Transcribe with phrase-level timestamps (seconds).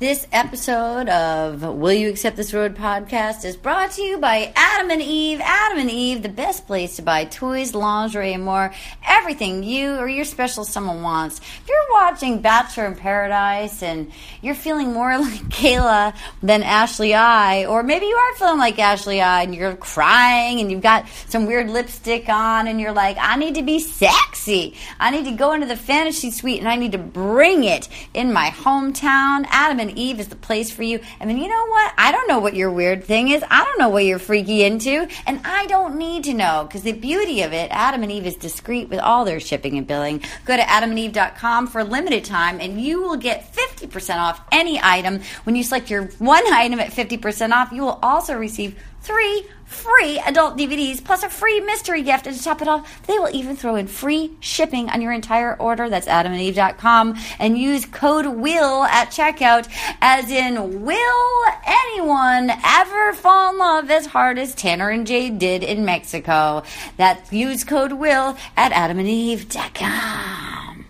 [0.00, 4.90] This episode of Will You Accept This Rose podcast is brought to you by Adam
[4.90, 5.42] and Eve.
[5.42, 8.72] Adam and Eve, the best place to buy toys, lingerie, and more.
[9.06, 11.40] Everything you or your special someone wants.
[11.40, 14.10] If you're watching Bachelor in Paradise and
[14.40, 19.20] you're feeling more like Caila than Ashley I, or maybe you are feeling like Ashley
[19.20, 23.36] I and you're crying and you've got some weird lipstick on and you're like, I
[23.36, 24.76] need to be sexy.
[24.98, 28.32] I need to go into the fantasy suite and I need to bring it in
[28.32, 29.44] my hometown.
[29.50, 31.00] Adam and Eve is the place for you.
[31.20, 31.94] I mean, you know what?
[31.96, 33.42] I don't know what your weird thing is.
[33.48, 35.08] I don't know what you're freaky into.
[35.26, 38.36] And I don't need to know because the beauty of it, Adam and Eve is
[38.36, 40.22] discreet with all their shipping and billing.
[40.44, 45.20] Go to adamandeve.com for a limited time and you will get 50% off any item.
[45.44, 50.18] When you select your one item at 50% off, you will also receive three free
[50.18, 52.26] adult DVDs plus a free mystery gift.
[52.26, 55.54] And to top it off, they will even throw in free shipping on your entire
[55.56, 55.88] order.
[55.88, 57.16] That's adamandeve.com.
[57.38, 59.68] And use code WILL at checkout,
[60.00, 65.62] as in, will anyone ever fall in love as hard as Tanner and Jade did
[65.62, 66.64] in Mexico?
[66.96, 70.86] That use code WILL at adamandeve.com.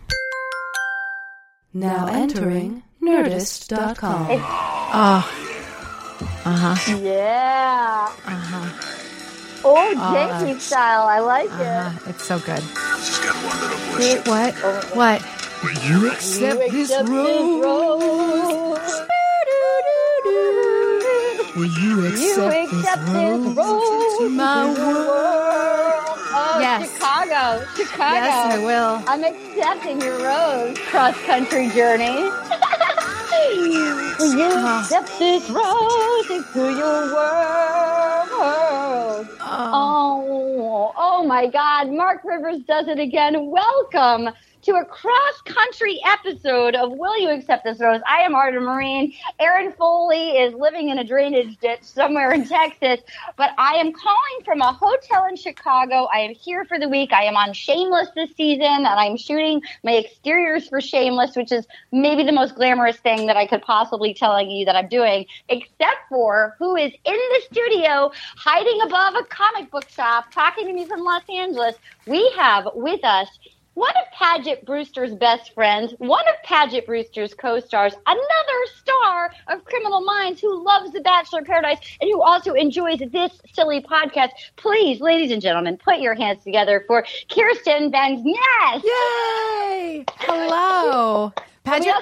[1.72, 4.26] Now entering Nerdist.com.
[4.30, 4.90] Oh.
[4.92, 5.59] Ah.
[6.44, 6.96] Uh huh.
[6.98, 8.08] Yeah.
[8.26, 8.70] Uh huh.
[9.64, 11.06] Oh, Uh, style.
[11.06, 11.52] I like it.
[11.60, 12.10] Uh huh.
[12.10, 12.62] It's so good.
[12.96, 14.22] Just got one little question.
[14.24, 14.54] What?
[14.96, 15.22] What?
[15.62, 16.12] Will you it.
[16.14, 17.60] accept You this accept role?
[17.60, 19.02] rose.
[21.56, 24.24] Will you You accept accept this this role?
[24.24, 24.30] rose.
[24.32, 26.18] My world.
[26.32, 26.90] Oh, Yes.
[26.92, 27.66] Chicago.
[27.76, 28.14] Chicago.
[28.14, 29.02] Yes, I will.
[29.06, 32.30] I'm accepting your rose cross country journey.
[34.20, 34.82] You Uh-huh.
[35.18, 38.30] this rose into your world?
[39.72, 41.90] Oh, oh my God.
[41.90, 43.50] Mark Rivers does it again.
[43.50, 44.30] Welcome
[44.62, 48.02] to a cross country episode of Will You Accept This Rose?
[48.06, 49.14] I am Arden Myrin.
[49.38, 53.00] Erin Foley is living in a drainage ditch somewhere in Texas,
[53.36, 56.08] but I am calling from a hotel in Chicago.
[56.12, 57.10] I am here for the week.
[57.12, 61.66] I am on Shameless this season, and I'm shooting my exteriors for Shameless, which is
[61.90, 66.08] maybe the most glamorous thing that I could possibly telling you that I'm doing, except
[66.10, 70.84] for who is in the studio hiding above a comic book shop talking to me
[70.84, 71.76] from Los Angeles.
[72.06, 73.28] We have with us
[73.80, 80.02] one of Paget Brewster's best friends, one of Paget Brewster's co-stars, another star of Criminal
[80.02, 84.32] Minds who loves The Bachelor in Paradise and who also enjoys this silly podcast.
[84.56, 88.82] Please, ladies and gentlemen, put your hands together for Kirsten Vangsness.
[88.84, 90.04] Yay!
[90.18, 91.32] Hello.
[91.64, 91.94] Paget.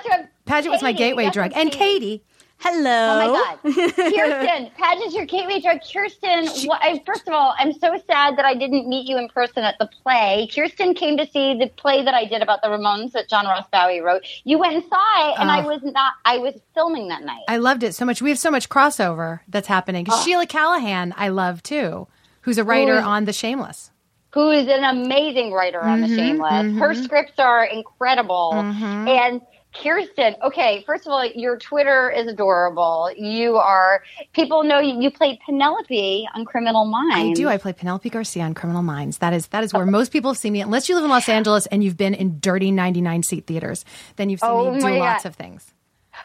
[0.46, 2.24] Paget was my gateway drug, and Katie.
[2.60, 3.20] Hello.
[3.22, 5.78] Oh my God, Kirsten, Paget's your Kate drug.
[5.92, 9.28] Kirsten, what, I, first of all, I'm so sad that I didn't meet you in
[9.28, 10.48] person at the play.
[10.52, 13.64] Kirsten came to see the play that I did about the Ramones that John Ross
[13.72, 14.22] Bowie wrote.
[14.42, 15.68] You went and saw it, and I Oh.
[15.68, 16.14] was not.
[16.24, 17.44] I was filming that night.
[17.46, 18.20] I loved it so much.
[18.20, 20.06] We have so much crossover that's happening.
[20.10, 20.22] Oh.
[20.24, 22.08] Sheila Callaghan, I love too,
[22.40, 23.92] who's a writer on The Shameless.
[24.34, 26.78] who is an amazing writer on Mm-hmm, The Shameless.
[26.80, 28.52] Her scripts are incredible.
[28.54, 29.40] And
[29.82, 33.10] Kirsten, okay, first of all, your Twitter is adorable.
[33.16, 34.02] You are,
[34.32, 37.38] people know you, you played Penelope on Criminal Minds.
[37.38, 37.48] I do.
[37.48, 39.18] I play Penelope Garcia on Criminal Minds.
[39.18, 40.60] That is that is where most people have seen me.
[40.60, 43.84] Unless you live in Los Angeles and you've been in dirty 99 seat theaters,
[44.16, 45.28] then you've seen Oh me do lots God.
[45.30, 45.72] of things.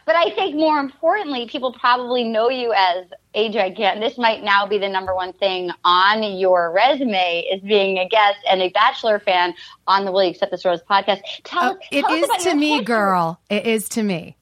[0.06, 4.02] But I think more importantly, people probably know you as a gigantic.
[4.10, 8.38] This might now be the number one thing on your resume is being a guest
[8.48, 9.54] and a Bachelor fan
[9.86, 11.22] on the Will You Accept This Rose podcast.
[11.44, 12.84] Tell, Oh, it tell is to me, history.
[12.84, 13.40] girl.
[13.48, 14.36] It is to me.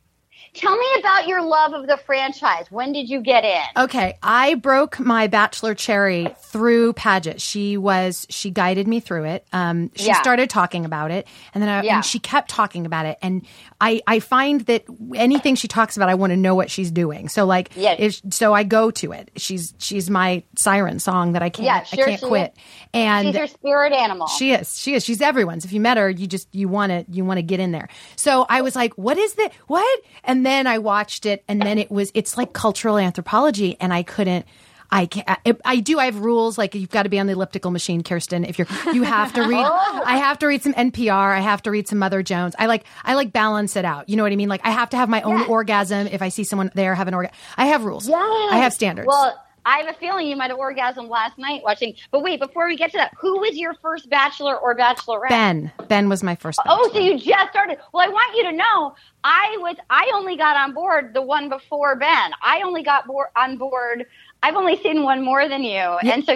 [0.54, 2.66] Tell me about your love of the franchise.
[2.68, 3.84] When did you get in?
[3.84, 7.40] Okay, I broke my bachelor cherry through Paget.
[7.40, 9.46] She was she guided me through it.
[9.54, 10.20] Um, she Yeah.
[10.20, 11.94] started talking about it, and then I, Yeah.
[11.96, 13.16] and she kept talking about it.
[13.22, 13.46] And
[13.82, 14.84] I I find that
[15.16, 17.28] anything she talks about, I want to know what she's doing.
[17.28, 17.96] So like, Yes.
[18.24, 19.30] if so, I go to it.
[19.36, 22.56] She's she's my siren song that I can't Yeah, sure I can't quit.
[22.94, 24.28] And She's your spirit animal.
[24.28, 24.78] she is.
[24.78, 25.04] She is.
[25.04, 25.64] She's everyone's.
[25.64, 27.88] If you met her, you just you want to you want to get in there.
[28.16, 29.52] So I was like, "What is that?
[29.66, 33.92] What?" And then I watched it, and then it was it's like cultural anthropology, and
[33.92, 34.46] I couldn't.
[34.92, 35.98] I can I, I do.
[35.98, 38.44] I have rules like you've got to be on the elliptical machine, Kirsten.
[38.44, 39.66] If you're, you have to read.
[39.74, 40.02] Oh.
[40.04, 41.12] I have to read some NPR.
[41.36, 42.54] I have to read some Mother Jones.
[42.58, 44.08] I like I like balance it out.
[44.08, 44.48] You know what I mean?
[44.48, 45.48] Like I have to have my own Yes.
[45.48, 47.34] orgasm if I see someone there have an orgasm.
[47.56, 48.08] I have rules.
[48.08, 48.52] Yes.
[48.52, 49.06] I have standards.
[49.08, 49.34] Well,
[49.64, 51.94] I have a feeling you might have orgasmed last night watching.
[52.10, 55.28] But wait, before we get to that, who was your first bachelor or bachelorette?
[55.28, 56.58] ben Ben was my first.
[56.66, 57.78] Oh, so you just started.
[57.92, 59.76] Well, I want you to know, I was.
[59.88, 62.32] I only got on board the one before Ben.
[62.42, 64.06] I only got board, on board.
[64.42, 66.34] I've only seen one more than you, and so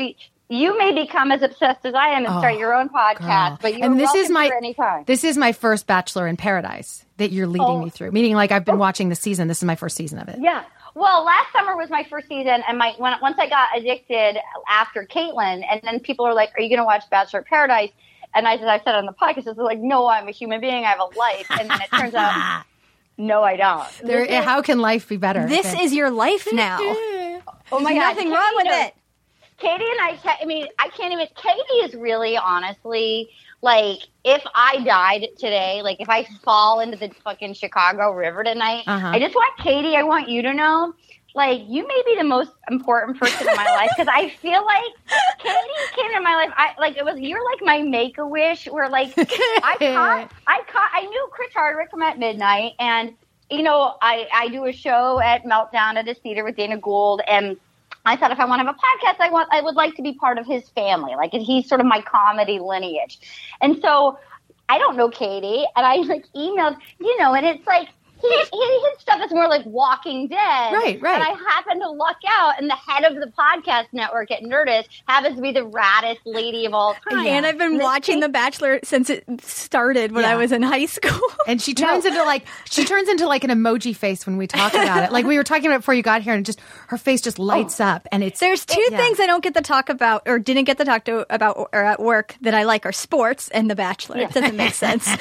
[0.49, 3.49] you may become as obsessed as I am and start oh, your own podcast.
[3.49, 3.59] Girl.
[3.63, 4.51] But and this is my
[5.07, 7.83] this is my first Bachelor in Paradise that you're leading Oh.
[7.83, 8.13] me through.
[8.13, 8.79] Meaning, like I've been oh.
[8.79, 9.49] watching the season.
[9.49, 10.39] This is my first season of it.
[10.41, 10.65] Yeah.
[10.95, 14.39] Well, last summer was my first season, and my when once I got addicted
[14.69, 17.91] after Kaitlyn, and then people are like, "Are you going to watch Bachelor in Paradise?"
[18.35, 20.85] And I said, "I said on the podcast, it's like, no, I'm a human being.
[20.85, 22.63] I have a life." And then it turns out,
[23.19, 23.87] no, I don't.
[24.05, 25.47] There, how can life be better?
[25.47, 26.79] This is your life now.
[26.83, 27.41] oh
[27.73, 28.95] my There's God, nothing Katie wrong with knows- it.
[29.59, 31.27] Katie and I, ca- I mean, I can't even.
[31.35, 33.31] Katie is really, honestly,
[33.63, 38.85] like, if I died today, like, if I fall into the fucking Chicago River tonight,
[38.87, 39.09] Uh-huh.
[39.09, 39.97] I just want Katie.
[39.97, 40.93] I want you to know,
[41.37, 44.85] like, you may be the most important person in my life because I feel like
[45.39, 46.51] Katie came into my life.
[46.57, 48.67] I like it was you're like my make a wish.
[48.67, 53.13] Where like I caught, I caught, I knew Chris Hardwick from at midnight, and
[53.51, 57.21] you know, I I do a show at Meltdown at his theater with Dana Gould,
[57.29, 57.59] and
[58.07, 60.03] I thought if I want to have a podcast, I want I would like to
[60.03, 61.17] be part of his family.
[61.17, 63.21] Like he's sort of my comedy lineage,
[63.61, 64.19] and so
[64.71, 67.89] I don't know Katie, and I like emailed, you know, and it's like.
[68.21, 70.37] He, he, his stuff is more like Walking Dead,
[70.73, 71.15] Right, right.
[71.15, 74.87] And I happen to luck out, and the head of the podcast network at Nerdist
[75.07, 77.27] happens to be the raddest lady of all time.
[77.27, 80.33] And I've been This watching The Bachelor since it started when Yeah.
[80.33, 81.21] I was in high school.
[81.47, 84.73] and she turns into like she turns into like an emoji face when we talk
[84.75, 85.13] about it.
[85.13, 87.81] Like we were talking about before you got here, and just her face just lights
[87.81, 87.85] oh.
[87.85, 88.97] up, and it's There's two Yeah.
[88.97, 91.85] things I don't get to talk about or didn't get to talk to about or
[91.85, 94.19] at work that I like are sports and The Bachelor.
[94.19, 95.07] It doesn't make sense.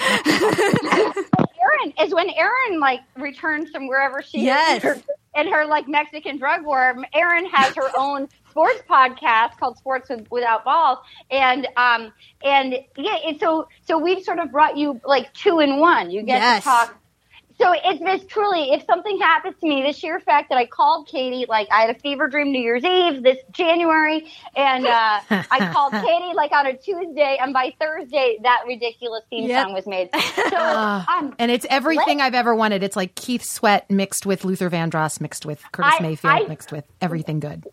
[1.81, 4.83] Erin is when Erin like returns from wherever she Yes.
[4.83, 5.01] is in her,
[5.35, 6.95] in her like Mexican drug war.
[7.13, 10.99] Erin has her own sports podcast called Sports Without Balls,
[11.31, 12.11] and um
[12.43, 16.09] and yeah, and so so we've sort of brought you like two in one.
[16.11, 16.63] You get Yes.
[16.63, 16.97] to talk.
[17.57, 21.07] So it's this truly, if something happens to me, the sheer fact that I called
[21.07, 25.69] Katie, like I had a fever dream New Year's Eve this January, and uh, I
[25.73, 29.63] called Katie like on a Tuesday, and by Thursday that ridiculous theme Yep.
[29.65, 30.09] song was made.
[30.13, 30.19] So
[30.57, 32.83] Ah, um, and it's everything I've ever wanted.
[32.83, 36.71] It's like Keith Sweat mixed with Luther Vandross, mixed with Curtis I- Mayfield, I- mixed
[36.73, 37.65] with everything good.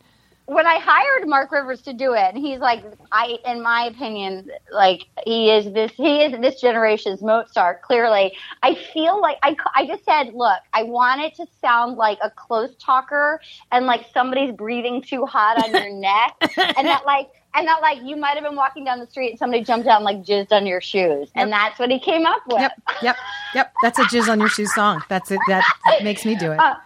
[0.47, 4.51] When I hired Mark Rivers to do it, and he's like, I, in my opinion,
[4.73, 7.83] like he is this, he is this generation's Mozart.
[7.83, 12.19] Clearly, I feel like I, I just said, look, I want it to sound like
[12.23, 13.41] a close talker,
[13.71, 16.35] and like somebody's breathing too hot on your neck,
[16.77, 17.29] and that like.
[17.55, 19.97] And that, like, you might have been walking down the street and somebody jumped out
[19.97, 21.29] and, like, jizzed on your shoes.
[21.35, 22.63] And that's what he came up with.
[22.63, 22.73] Yep,
[23.03, 23.17] yep,
[23.55, 23.75] yep.
[23.83, 25.03] That's a jizz on your shoes song.
[25.11, 25.39] That's it.
[25.49, 25.63] That
[26.03, 26.59] makes me do it.
[26.59, 26.77] Uh,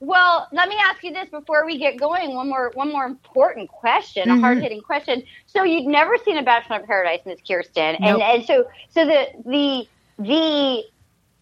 [0.00, 2.34] Well, let me ask you this before we get going.
[2.34, 4.38] One more, one more important question, Mm-hmm.
[4.38, 5.22] a hard hitting question.
[5.46, 8.22] So you'd never seen a Bachelor in Paradise, Miss Kirsten, and Nope.
[8.22, 10.84] and so so the the the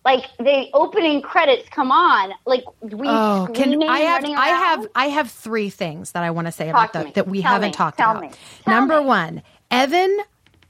[0.04, 2.32] like the opening credits come on.
[2.46, 4.86] Like we Oh, can I have I have?
[4.94, 7.52] I have three things that I want to say Talk about that that we Tell
[7.52, 7.72] haven't me.
[7.74, 8.38] talked Tell about.
[8.66, 9.06] Number me.
[9.06, 10.18] one, Evan.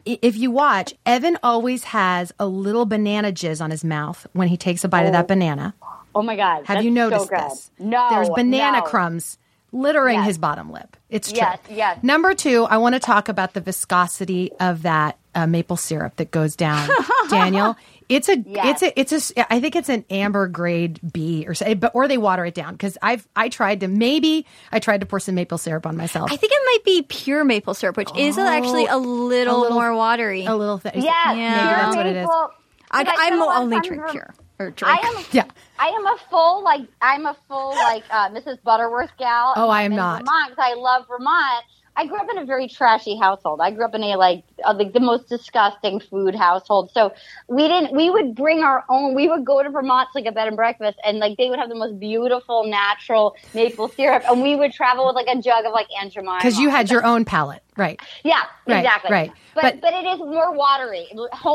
[0.05, 4.57] If you watch, Evan always has a little banana jizz on his mouth when he
[4.57, 5.75] takes a bite of that banana.
[6.17, 6.67] Oh my god!
[6.67, 7.71] Have you noticed so this?
[7.79, 8.83] No, There's banana no.
[8.85, 9.39] crumbs
[9.73, 10.27] littering Yes.
[10.27, 10.97] his bottom lip.
[11.11, 11.39] It's true.
[11.39, 12.03] Yes, yes.
[12.03, 16.31] Number two, I want to talk about the viscosity of that uh, maple syrup that
[16.31, 16.89] goes down,
[17.29, 17.77] Daniel.
[18.09, 18.81] It's a, Yes.
[18.83, 19.53] it's a, it's a.
[19.53, 22.73] I think it's an amber grade B or so, but or they water it down
[22.73, 26.33] because I've I tried to maybe I tried to pour some maple syrup on myself.
[26.33, 29.77] I think it might be pure maple syrup, which is actually a little, Oh, little-
[29.77, 30.47] more watery.
[30.47, 30.93] a little thing.
[30.95, 31.83] Yes, maybe Yeah.
[31.83, 32.23] that's what it is.
[32.23, 32.51] maple-
[32.93, 34.99] I, But I I'm spent a lot of only time drink rem- pure or drink.
[34.99, 35.45] I am Yeah.
[35.79, 38.63] I am a full like I'm a full like uh, Mrs.
[38.63, 39.55] Butterworth gal.
[39.57, 40.21] Oh, I am in not.
[40.21, 41.65] Vermont 'cause I love Vermont.
[41.99, 43.61] I grew up in a very trashy household.
[43.63, 46.91] I grew up in a like uh, like the most disgusting food household.
[46.93, 47.13] So
[47.49, 47.97] we didn't.
[47.97, 49.15] We would bring our own.
[49.15, 51.59] We would go to Vermont to like a bed and breakfast, and like they would
[51.59, 55.65] have the most beautiful natural maple syrup, and we would travel with like a jug
[55.65, 58.01] of like Aunt Because you had your own palate, right?
[58.25, 59.33] yeah Right, exactly right.
[59.55, 61.07] But, But- but it is more watery.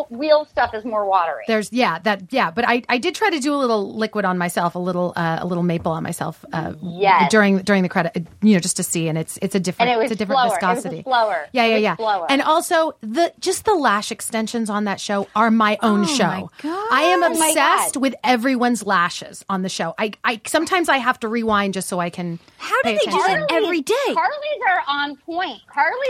[0.09, 1.43] Real stuff is more watery.
[1.47, 4.37] There's yeah that yeah, but I, I did try to do a little liquid on
[4.37, 6.43] myself, a little uh, a little maple on myself.
[6.53, 7.29] Uh, Yes.
[7.31, 9.97] During during the credit, you know, just to see, and it's it's a different it
[9.97, 10.47] was it's a different slower.
[10.47, 11.03] It was viscosity.
[11.03, 11.47] slower.
[11.51, 11.95] Yeah, yeah, yeah.
[11.97, 12.25] slower.
[12.29, 16.25] And also the just the lash extensions on that show are my own show.
[16.25, 16.87] my God.
[16.91, 18.01] I am Oh obsessed God.
[18.01, 19.93] with everyone's lashes on the show.
[19.97, 22.39] I I sometimes I have to rewind just so I can.
[22.57, 23.93] How do they do it every day?
[24.07, 25.61] Harley's are on point.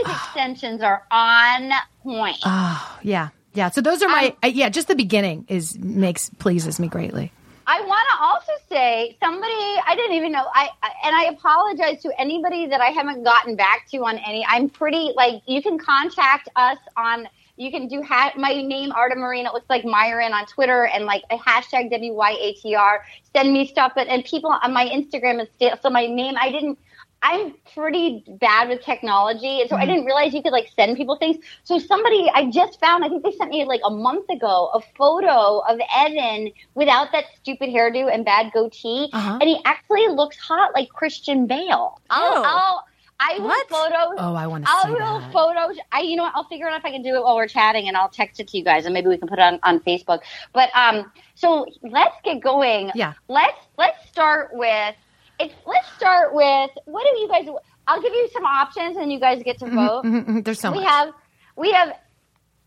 [0.09, 1.71] Extensions are on
[2.03, 2.37] point.
[2.45, 3.69] Oh yeah, yeah.
[3.69, 4.69] So those are my uh, yeah.
[4.69, 7.31] Just the beginning is makes pleases me greatly.
[7.67, 9.53] I want to also say somebody
[9.85, 10.45] I didn't even know.
[10.53, 14.45] I, I and I apologize to anybody that I haven't gotten back to on any.
[14.47, 17.29] I'm pretty like you can contact us on.
[17.57, 19.45] You can do ha- my name Arden Myrin.
[19.45, 22.99] It looks like Myron on Twitter and like a hashtag WYATR.
[23.35, 26.35] Send me stuff, but and people on my Instagram is still so my name.
[26.39, 26.79] I didn't.
[27.23, 29.83] I'm pretty bad with technology, and so Mm-hmm.
[29.83, 31.37] I didn't realize you could like send people things.
[31.63, 34.81] So somebody I just found, I think they sent me like a month ago, a
[34.97, 39.37] photo of Evan without that stupid hairdo and bad goatee, Uh-huh.
[39.39, 42.01] and he actually looks hot like Christian Bale.
[42.09, 42.43] I'll, Ew.
[42.43, 42.85] I'll
[43.23, 43.69] I will What?
[43.69, 44.15] photos.
[44.17, 45.31] Oh, I want to I'll see do that.
[45.31, 45.77] photos.
[45.91, 46.33] I, you know what?
[46.35, 48.47] I'll figure out if I can do it while we're chatting, and I'll text it
[48.47, 50.21] to you guys, and maybe we can put it on, on Facebook.
[50.53, 52.89] But um, so let's get going.
[52.95, 53.13] Yeah.
[53.27, 54.95] Let's let's start with.
[55.41, 57.47] It's, let's start with what do you guys?
[57.87, 60.03] I'll give you some options, and you guys get to vote.
[60.05, 60.87] Mhm, mhm, There's so we much.
[60.87, 61.13] have
[61.57, 61.93] we have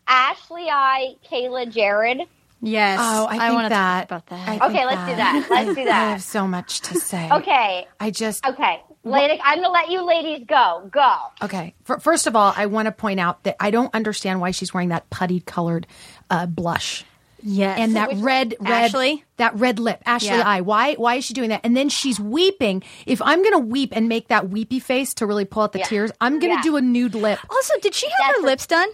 [0.07, 2.23] Ashley, I, Caila, Jared.
[2.61, 2.99] Yes.
[3.03, 4.09] Oh, I think want to that.
[4.09, 4.49] talk about that.
[4.63, 5.47] I Okay, let's do that.
[5.51, 6.07] Let's do that.
[6.07, 7.29] I have so much to say.
[7.31, 7.87] Okay.
[8.01, 8.83] I just Okay.
[9.05, 10.89] Lady, I'm gonna let you ladies go.
[10.91, 11.15] Go.
[11.43, 11.75] Okay.
[11.89, 14.73] F- First of all, I want to point out that I don't understand why she's
[14.73, 15.87] wearing that putty colored
[16.31, 17.05] uh, blush
[17.45, 17.79] yes.
[17.79, 19.25] and that Which- red, red, Ashley?
[19.37, 20.43] that red lip, Ashley Yeah.
[20.49, 20.61] eye.
[20.63, 21.61] Why, why is she doing that?
[21.63, 22.83] And then she's weeping.
[23.07, 25.85] If I'm gonna weep and make that weepy face to really pull out the Yeah.
[25.87, 26.63] tears, I'm gonna Yeah.
[26.63, 27.39] do a nude lip.
[27.51, 28.89] Also, did she have That's her a- lips done?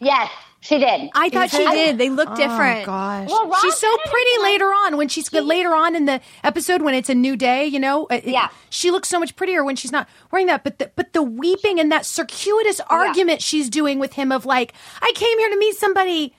[0.00, 1.10] Yes, she did.
[1.14, 1.70] I thought she it?
[1.70, 1.98] did.
[1.98, 2.48] They look different.
[2.50, 2.86] Oh different.
[2.86, 6.20] gosh, Well, Rob she's so pretty like- later on when she's later on in the
[6.42, 7.66] episode when it's a new day.
[7.66, 8.48] You know, Uh, it- Yeah.
[8.70, 10.64] she looks so much prettier when she's not wearing that.
[10.64, 14.72] But the, but the weeping and that circuitous argument she's doing with him of like,
[15.02, 16.34] I came here to meet somebody,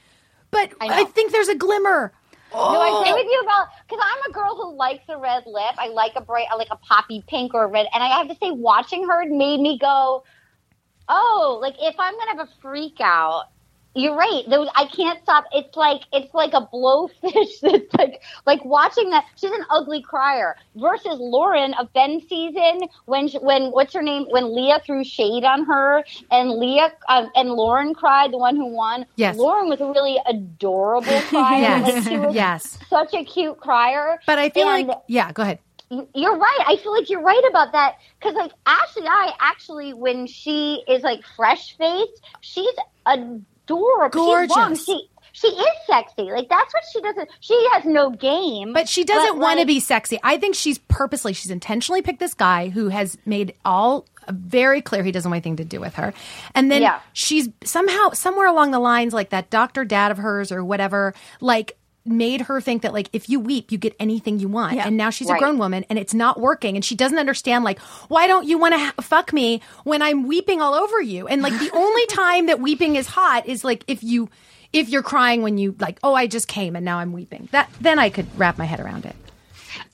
[0.56, 2.14] but I I, think there's a glimmer.
[2.54, 3.02] No, I Oh.
[3.02, 5.76] agree with you about because I'm a girl who likes a red lip.
[5.78, 7.88] I like a bright, I like a poppy pink or a red.
[7.94, 10.24] And I have to say, watching her made me go,
[11.10, 13.46] "Oh, like if I'm gonna have a freak out."
[13.96, 14.44] You're right.
[14.50, 15.46] Those I can't stop.
[15.54, 17.12] It's like it's like a blowfish.
[17.64, 19.26] It's like like watching that.
[19.38, 20.56] She's an ugly crier.
[20.76, 25.44] Versus Lauren of Ben season when she, when what's her name when Leah threw shade
[25.46, 28.34] on her and Leah um, and Lauren cried.
[28.34, 29.06] The one who won.
[29.16, 29.38] Yes.
[29.38, 31.80] Lauren was a really adorable crier.
[31.80, 32.80] Like, Yes, was yes.
[32.90, 34.20] such a cute crier.
[34.28, 35.60] But I feel And like, yeah, go ahead.
[36.14, 36.60] you're right.
[36.68, 41.04] I feel like you're right about that because, like, Ashley, I actually, when she is
[41.04, 42.74] like fresh faced, she's
[43.66, 44.10] adorable.
[44.56, 44.86] Gorgeous.
[44.86, 46.24] She she is sexy.
[46.32, 47.30] Like that's what she doesn't.
[47.42, 48.72] She has no game.
[48.72, 50.18] But she doesn't want to like, be sexy.
[50.24, 54.82] I think she's purposely, she's intentionally picked this guy who has made all uh, very
[54.82, 56.14] clear he doesn't want anything to do with her.
[56.54, 57.02] And then Yeah.
[57.12, 61.78] she's somehow, somewhere along the lines, like that doctor dad of hers or whatever, like
[62.06, 64.88] made her think that like if you weep you get anything you want Yeah.
[64.88, 67.80] and now she's a grown woman and it's not working and she doesn't understand like
[68.10, 71.42] why don't you want to ha- fuck me when i'm weeping all over you and
[71.42, 74.30] like the only time that weeping is hot is like if you
[74.72, 77.70] if you're crying when you like oh i just came and now i'm weeping that
[77.82, 79.16] then i could wrap my head around it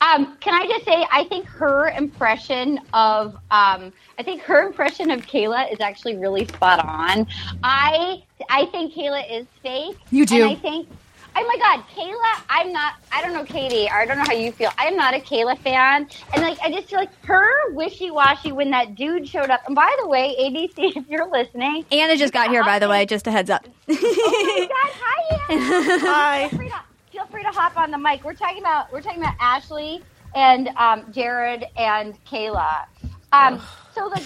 [0.00, 5.10] Um, can I just say, I think her impression of, um, I think her impression
[5.10, 7.26] of Caila is actually really spot on.
[7.64, 9.96] I, I think Caila is fake.
[10.10, 10.42] You do.
[10.42, 10.88] And I think,
[11.36, 14.52] oh my God, Caila, I'm not, I don't know, Katie, I don't know how you
[14.52, 14.70] feel.
[14.78, 16.08] I am not a Caila fan.
[16.32, 19.60] And like, I just feel like her wishy-washy when that dude showed up.
[19.66, 23.06] And by the way, ABC, if you're listening, Anna just got here, by the way.
[23.06, 23.66] Just a heads up.
[23.88, 23.94] oh
[24.58, 25.98] my God, hi, Anna.
[26.00, 26.48] Hi.
[26.48, 28.24] Feel free, to, feel free to hop on the mic.
[28.24, 30.02] We're talking about we're talking about Ashley
[30.34, 32.86] and um, Jared and Caila.
[33.32, 33.60] Um,
[33.94, 34.20] so the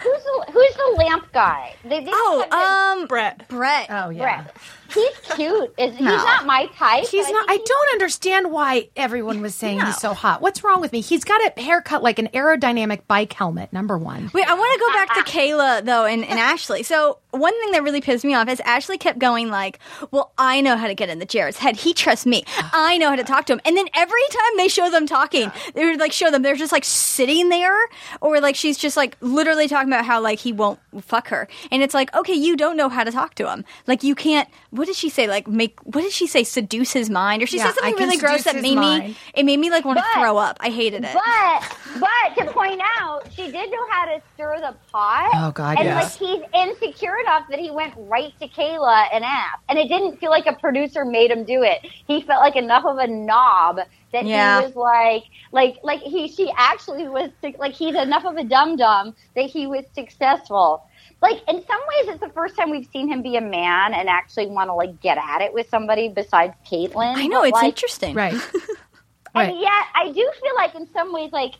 [0.00, 1.74] who's the who's the lamp guy?
[1.84, 2.56] They, they Oh, the-
[3.02, 3.48] um, Brett.
[3.48, 3.86] Brett.
[3.90, 4.56] oh yeah Brett.
[4.94, 5.74] He's cute.
[5.78, 7.06] Is he's not my type?
[7.08, 7.44] He's not.
[7.50, 10.40] I think don't understand why everyone was saying he's so hot.
[10.40, 11.00] What's wrong with me?
[11.00, 13.72] He's got a haircut like an aerodynamic bike helmet.
[13.72, 14.30] Number one.
[14.32, 16.84] Wait, I want to go back to Caila though and, and Ashley.
[16.84, 19.80] So one thing that really pissed me off is Ashley kept going like,
[20.12, 21.74] "Well, I know how to get into Jared's head.
[21.76, 22.44] He trusts me.
[22.72, 25.50] I know how to talk to him." And then every time they show them talking,
[25.74, 27.76] they would like show them they're just like sitting there,
[28.20, 31.82] or like she's just like literally talking about how like he won't fuck her, and
[31.82, 33.64] it's like, okay, you don't know how to talk to him.
[33.86, 34.48] Like you can't.
[34.70, 35.26] What did she say?
[35.26, 35.78] Like make.
[35.84, 36.44] What did she say?
[36.44, 39.04] Seduce his mind, or she Yeah, said something really gross that made mind.
[39.08, 39.16] me.
[39.34, 40.56] It made me like want to throw up.
[40.60, 41.14] I hated it.
[41.14, 45.30] But but to point out, she did know how to stir the pot.
[45.34, 46.20] Oh, God, And yes.
[46.20, 50.18] like he's insecure enough that he went right to Caila and asked, and it didn't
[50.18, 51.78] feel like a producer made him do it.
[52.06, 53.78] He felt like enough of a knob
[54.16, 54.60] that Yeah.
[54.60, 58.76] he was like like like he she actually was like he's enough of a dum
[58.76, 60.82] dum that he was successful.
[61.22, 64.08] Like in some ways, it's the first time we've seen him be a man and
[64.08, 67.16] actually want to like get at it with somebody besides Kaitlyn.
[67.16, 68.14] I know But, it's like, interesting.
[68.14, 68.34] Right.
[69.34, 69.56] and Right.
[69.60, 71.54] yet, I do feel like in some ways, like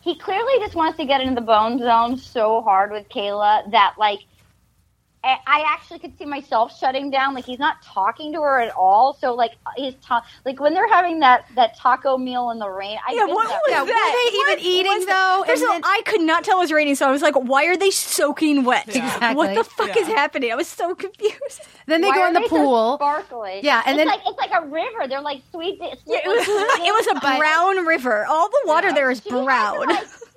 [0.00, 3.94] he clearly just wants to get into the bone zone so hard with Caila that
[3.98, 4.20] like
[5.24, 7.34] I I actually could see myself shutting down.
[7.34, 9.14] Like he's not talking to her at all.
[9.20, 12.98] So like his ta- like when they're having that that taco meal in the rain.
[13.06, 13.60] I Yeah, get what that.
[13.62, 14.28] was Yeah, were that?
[14.30, 15.44] they even What eating, was though?
[15.46, 17.34] First And of all, I could not tell it was raining, so I was like,
[17.34, 18.88] "Why are they soaking wet?
[18.88, 19.34] Exactly.
[19.36, 21.62] What the fuck is happening?" I was so confused.
[21.86, 22.94] Then they Why go are in the they so pool.
[22.96, 23.60] sparkly.
[23.62, 25.08] Yeah, and it's then- like it's like a river.
[25.08, 25.78] They're like sweet.
[25.80, 25.88] Yeah,
[26.24, 28.24] it was it was was a brown river.
[28.26, 29.86] All the water there is She had to, brown.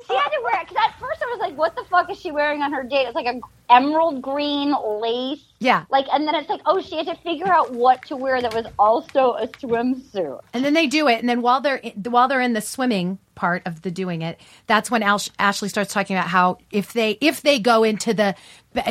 [0.07, 2.19] She had to wear it because at first I was like, "What the fuck is
[2.19, 5.43] she wearing on her date?" It's like a emerald green lace.
[5.59, 5.85] Yeah.
[5.89, 8.53] Like, and then it's like, oh, she had to figure out what to wear that
[8.53, 10.41] was also a swimsuit.
[10.53, 13.63] And then they do it, and then while they're while they're in the swimming part
[13.65, 17.41] of the doing it, that's when Ash, Ashley starts talking about how if they if
[17.41, 18.35] they go into the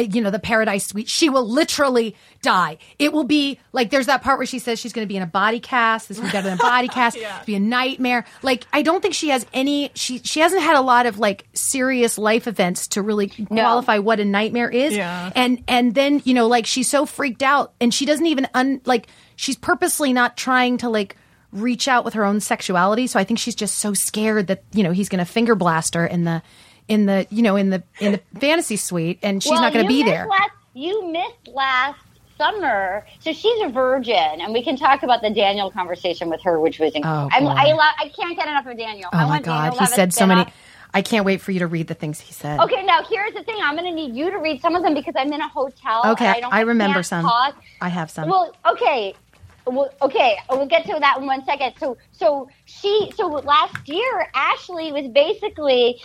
[0.09, 2.79] you know the paradise suite, she will literally die.
[2.99, 5.23] It will be like there's that part where she says she's going to be in
[5.23, 6.09] a body cast.
[6.09, 7.17] This will be better than a body cast.
[7.17, 8.25] It'll be a nightmare.
[8.43, 9.91] Like I don't think she has any.
[9.95, 14.21] She she hasn't had a lot of like serious life events to really qualify what
[14.21, 14.97] a nightmare is.
[14.97, 15.31] Yeah.
[15.35, 18.81] And and then you know like she's so freaked out, and she doesn't even un
[18.85, 21.17] like she's purposely not trying to like
[21.53, 23.07] reach out with her own sexuality.
[23.07, 25.95] So I think she's just so scared that you know he's going to finger blast
[25.95, 26.43] her in the
[26.89, 29.85] in the you know in the in the fantasy suite, and she's Well, not going
[29.85, 30.27] to be there.
[30.27, 31.99] Last, you missed last
[32.39, 36.59] summer, so she's a virgin, and we can talk about the Daniel conversation with her,
[36.61, 37.31] which was incredible.
[37.33, 37.47] Oh, I'm.
[37.47, 39.09] I, lo- I can't get enough of Daniel.
[39.13, 40.41] Oh I my want Daniel god, to he said so many.
[40.43, 40.61] spin-off.
[40.95, 42.61] I can't wait for you to read the things he said.
[42.61, 43.57] Okay, now here's the thing.
[43.61, 46.03] I'm going to need you to read some of them because I'm in a hotel.
[46.13, 47.25] Okay, and I, don't, I remember can't some.
[47.25, 47.57] Talk.
[47.81, 48.29] I have some.
[48.29, 49.13] Well, okay.
[49.67, 51.73] Well, okay, we'll get to that in one second.
[51.81, 56.01] So, so she, so last year, Ashley was basically,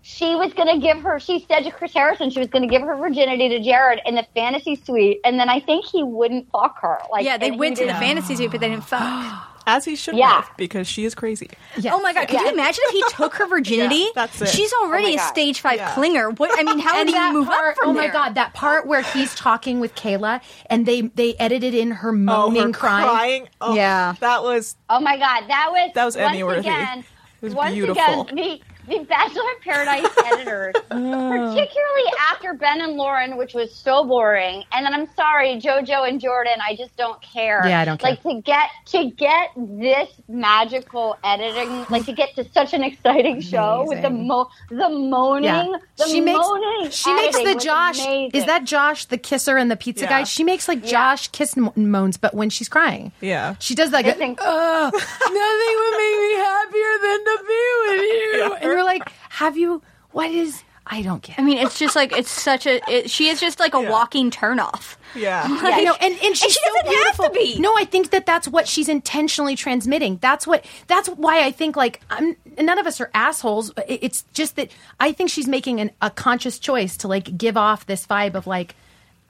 [0.00, 2.68] she was going to give her, she said to Chris Harrison, she was going to
[2.68, 6.50] give her virginity to Jared in the fantasy suite, and then I think he wouldn't
[6.50, 6.98] fuck her.
[7.10, 9.48] Like, yeah, they went to the fantasy suite, but they didn't fuck.
[9.66, 10.30] As he should Yeah.
[10.42, 11.48] have, because she is crazy.
[11.78, 11.92] Yes.
[11.96, 12.28] Oh my god!
[12.28, 13.96] Could you imagine if he took her virginity?
[13.96, 14.48] Yeah, that's it.
[14.48, 15.94] She's oh already Oh a stage five Yeah.
[15.94, 16.38] clinger.
[16.38, 16.50] What?
[16.58, 18.12] I mean, how And do you move part, up from oh my there?
[18.12, 22.12] god, that part where he's talking with Caila and they they edited in her Oh,
[22.12, 23.08] moaning, her crying.
[23.08, 23.48] crying.
[23.60, 24.14] Oh, Yeah.
[24.20, 26.60] that was Oh my God, that was That was once Emmy-worthy.
[26.60, 26.98] again.
[27.40, 28.22] It was once beautiful.
[28.28, 34.04] again, the the Bachelor in Paradise editors, particularly after Ben and Lauren, which was so
[34.04, 34.64] boring.
[34.72, 37.62] And then I'm sorry, JoJo and Jordan, I just don't care.
[37.66, 38.10] Yeah, I don't care.
[38.10, 43.40] Like to get to get this magical editing, like to get to such an exciting
[43.40, 45.76] show with the mo the moaning, Yeah.
[45.96, 46.90] the she makes moaning.
[46.90, 48.00] she makes the Josh.
[48.04, 48.30] amazing.
[48.34, 50.10] Is that Josh the kisser and the pizza Yeah.
[50.10, 50.24] guy?
[50.24, 53.12] She makes like Josh kiss mo- moans, but when she's crying.
[53.20, 53.54] Yeah.
[53.60, 58.00] She does like, It's a, inc- nothing would make me happier than to be with
[58.62, 58.73] you.
[58.78, 59.82] And you're like, have you?
[60.12, 60.62] What is?
[60.86, 61.38] I don't get.
[61.38, 62.78] I mean, it's just like it's such a.
[62.92, 63.90] It, she is just like a Yeah.
[63.90, 64.96] walking turnoff.
[65.14, 65.48] yeah.
[65.78, 67.58] you know, and, and she's she so doesn't have to be.
[67.58, 70.18] No, I think that that's what she's intentionally transmitting.
[70.20, 70.64] That's what.
[70.86, 72.36] That's why I think like I'm.
[72.60, 73.70] None of us are assholes.
[73.88, 77.56] It- It's just that I think she's making an, a conscious choice to like give
[77.56, 78.74] off this vibe of like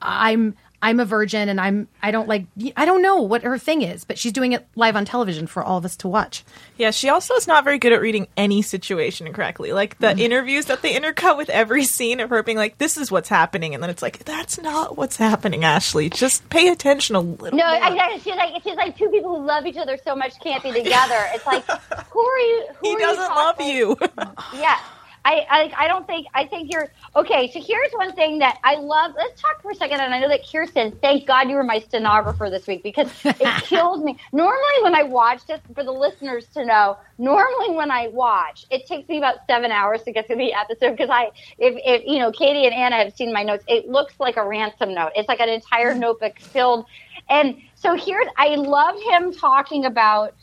[0.01, 0.55] I'm.
[0.85, 2.45] I'm a virgin and I'm I don't like
[2.77, 5.63] I don't know what her thing is, but she's doing it live on television for
[5.63, 6.45] all of us to watch.
[6.77, 9.73] Yeah, she also is not very good at reading any situation correctly.
[9.73, 10.19] Like the mm.
[10.19, 13.73] interviews that they intercut with every scene of her being like, "This is what's happening,"
[13.73, 16.11] and then it's like, "That's not what's happening, Ashley.
[16.11, 17.87] Just pay attention a little." No, more.
[17.87, 18.19] exactly.
[18.19, 21.19] She's like she's like two people who love each other so much can't be together.
[21.33, 21.65] It's like
[22.11, 22.67] who are you?
[22.77, 23.61] Who He are doesn't you love
[24.53, 24.61] you.
[24.61, 24.79] Yeah.
[25.25, 27.51] I, I I don't think I think you're okay.
[27.51, 29.13] So here's one thing that I love.
[29.17, 29.99] Let's talk for a second.
[29.99, 33.37] And I know that Kirsten, thank God you were my stenographer this week because it
[33.63, 34.17] killed me.
[34.31, 38.85] Normally, when I watch this, for the listeners to know, normally when I watch, it
[38.85, 42.19] takes me about seven hours to get through the episode because I, if, if you
[42.19, 45.11] know, Katie and Anna have seen my notes, it looks like a ransom note.
[45.15, 46.85] It's like an entire notebook filled.
[47.29, 50.35] And so here's, I loved him talking about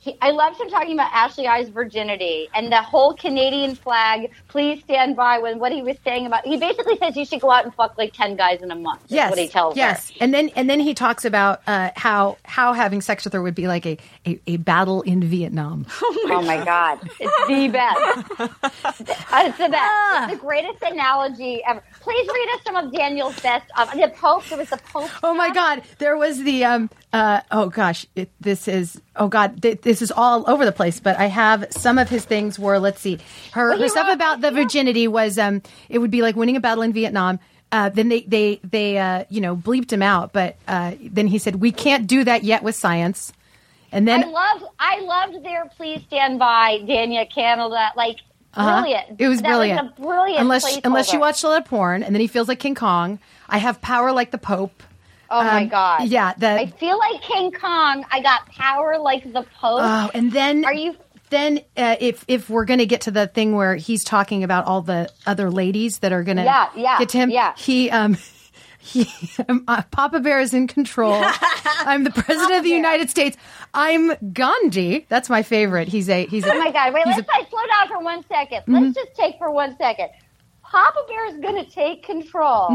[0.00, 4.32] he, I loved him talking about Ashley I's virginity and the whole Canadian flag.
[4.48, 6.46] Please stand by when what he was saying about.
[6.46, 9.02] He basically says you should go out and fuck like ten guys in a month.
[9.08, 10.16] Yes, what he tells yes, her.
[10.20, 13.54] and then and then he talks about uh, how how having sex with her would
[13.54, 15.86] be like a, a, a battle in Vietnam.
[16.32, 18.40] Oh my god, it's the best.
[18.40, 18.48] Uh,
[19.48, 20.30] it's the best.
[20.30, 21.82] It's the greatest analogy ever.
[22.00, 23.66] Please read us some of Daniel's best.
[23.76, 24.44] Um, the Pope.
[24.46, 25.10] There was the Pope.
[25.24, 25.82] Oh my God!
[25.98, 26.88] There was the um.
[27.12, 28.06] Uh, oh gosh!
[28.14, 29.62] It, this is oh God!
[29.62, 30.98] Th- this is all over the place.
[30.98, 33.18] But I have some of his things were let's see.
[33.52, 35.62] Her, Well, her stuff about the virginity was um.
[35.88, 37.38] It would be like winning a battle in Vietnam.
[37.70, 40.32] Uh, then they they they uh, you know bleeped him out.
[40.32, 43.32] But uh, then he said we can't do that yet with science.
[43.92, 44.64] And then I loved.
[44.78, 47.90] I loved their "Please Stand By" Dania Canada.
[47.96, 48.16] Like
[48.54, 48.80] Uh-huh.
[48.82, 49.20] brilliant.
[49.20, 49.92] It was That brilliant.
[49.96, 50.40] a brilliant.
[50.40, 53.18] Unless unless you watched a lot of porn, and then he feels like King Kong.
[53.48, 54.82] I have power like the Pope.
[55.30, 56.08] Oh my Um, god.
[56.08, 58.04] Yeah, the I feel like King Kong.
[58.10, 59.80] I got power like the Pope.
[59.82, 60.96] oh, and then Are you?
[61.30, 64.64] then uh, if if we're going to get to the thing where he's talking about
[64.66, 67.54] all the other ladies that are going to Yeah, yeah, get to him, yeah.
[67.56, 68.16] he um.
[68.82, 69.06] He,
[69.46, 71.12] um, uh, Papa Bear is in control.
[71.80, 72.76] I'm the president of the Bear.
[72.78, 73.36] United States.
[73.74, 75.04] I'm Gandhi.
[75.10, 75.86] That's my favorite.
[75.86, 76.94] He's a he's a Oh my god!
[76.94, 78.60] Wait, let's a- slow down for one second.
[78.60, 78.74] Mm-hmm.
[78.76, 80.08] Let's just take for one second.
[80.62, 82.68] Papa Bear is going to take control.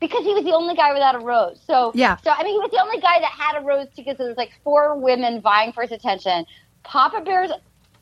[0.00, 1.60] Because he was the only guy without a rose.
[1.66, 1.92] So.
[1.94, 2.16] Yeah.
[2.18, 4.36] So I mean, he was the only guy that had a rose because there was
[4.36, 6.46] like four women vying for his attention.
[6.84, 7.50] Papa Bear's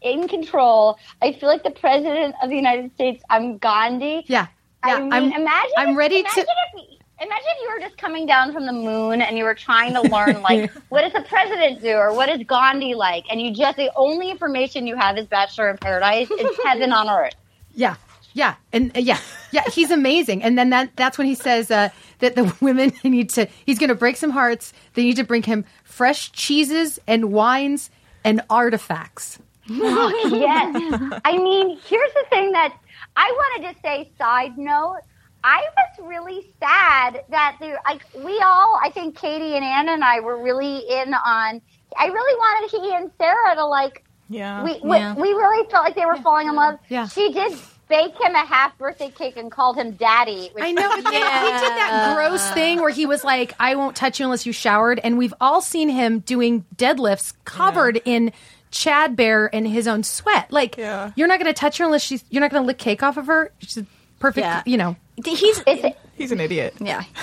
[0.02, 0.98] in control.
[1.22, 3.22] I feel like the president of the United States.
[3.30, 4.24] I'm Gandhi.
[4.26, 4.46] Yeah.
[4.84, 4.96] Yeah.
[4.96, 5.72] I mean, I'm, imagine.
[5.76, 6.50] I'm if- ready imagine to.
[6.78, 9.94] If, imagine if you were just coming down from the moon and you were trying
[9.94, 13.24] to learn, like, what does the president do or what is Gandhi like?
[13.30, 16.28] And you just the only information you have is Bachelor in Paradise.
[16.30, 17.34] It's heaven on earth.
[17.74, 17.96] Yeah.
[18.36, 18.54] Yeah.
[18.70, 19.18] And uh, yeah.
[19.50, 19.62] Yeah.
[19.72, 20.42] He's amazing.
[20.42, 23.88] And then that that's when he says uh, that the women need to, he's going
[23.88, 24.74] to break some hearts.
[24.94, 27.90] They need to bring him fresh cheeses and wines
[28.24, 29.38] and artifacts.
[29.68, 31.20] yes.
[31.24, 32.76] I mean, here's the thing that
[33.16, 34.10] I wanted to say.
[34.18, 34.98] Side note.
[35.42, 40.02] I was really sad that there, like, we all, I think Katie and Anna and
[40.04, 41.60] I were really in on.
[41.96, 44.64] I really wanted he and Sarah to like Yeah.
[44.64, 45.14] we, we Yeah.
[45.14, 46.78] we really felt like they were falling in love.
[46.88, 47.06] Yeah.
[47.06, 47.56] She did
[47.88, 50.50] bake him a half birthday cake and called him daddy.
[50.52, 50.88] Which I know.
[50.96, 54.26] But then he did that gross thing where he was like, I won't touch you
[54.26, 55.00] unless you showered.
[55.02, 58.32] And we've all seen him doing deadlifts covered in
[58.70, 60.50] Chad Bear and his own sweat.
[60.52, 61.12] Like, Yeah.
[61.16, 63.16] you're not going to touch her unless she's, you're not going to lick cake off
[63.16, 63.52] of her.
[63.60, 63.84] She's
[64.18, 64.62] perfect, Yeah.
[64.66, 64.96] you know.
[65.24, 66.74] He's It's, He's an idiot.
[66.80, 67.04] yeah.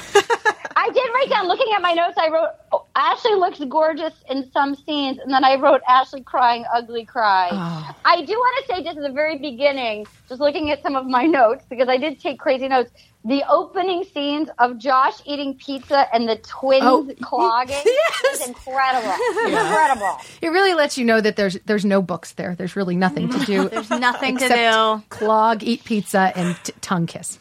[0.84, 4.52] I did write down, looking at my notes, I wrote, oh, Ashley looks gorgeous in
[4.52, 5.17] some scenes.
[5.19, 7.48] And then I wrote, Ashley crying, ugly cry.
[7.54, 7.96] Oh.
[8.04, 11.06] I do want to say, just at the very beginning, just looking at some of
[11.06, 12.91] my notes, because I did take crazy notes,
[13.24, 17.10] the opening scenes of Josh eating pizza and the twins Oh.
[17.22, 17.78] clogging
[18.24, 19.13] was incredible.
[19.46, 20.17] Incredible.
[20.41, 22.56] It really lets you know that there's there's no books there.
[22.56, 23.69] There's really nothing to do.
[23.74, 25.04] There's nothing to except do.
[25.08, 27.39] Clog, eat pizza, and t- tongue kiss.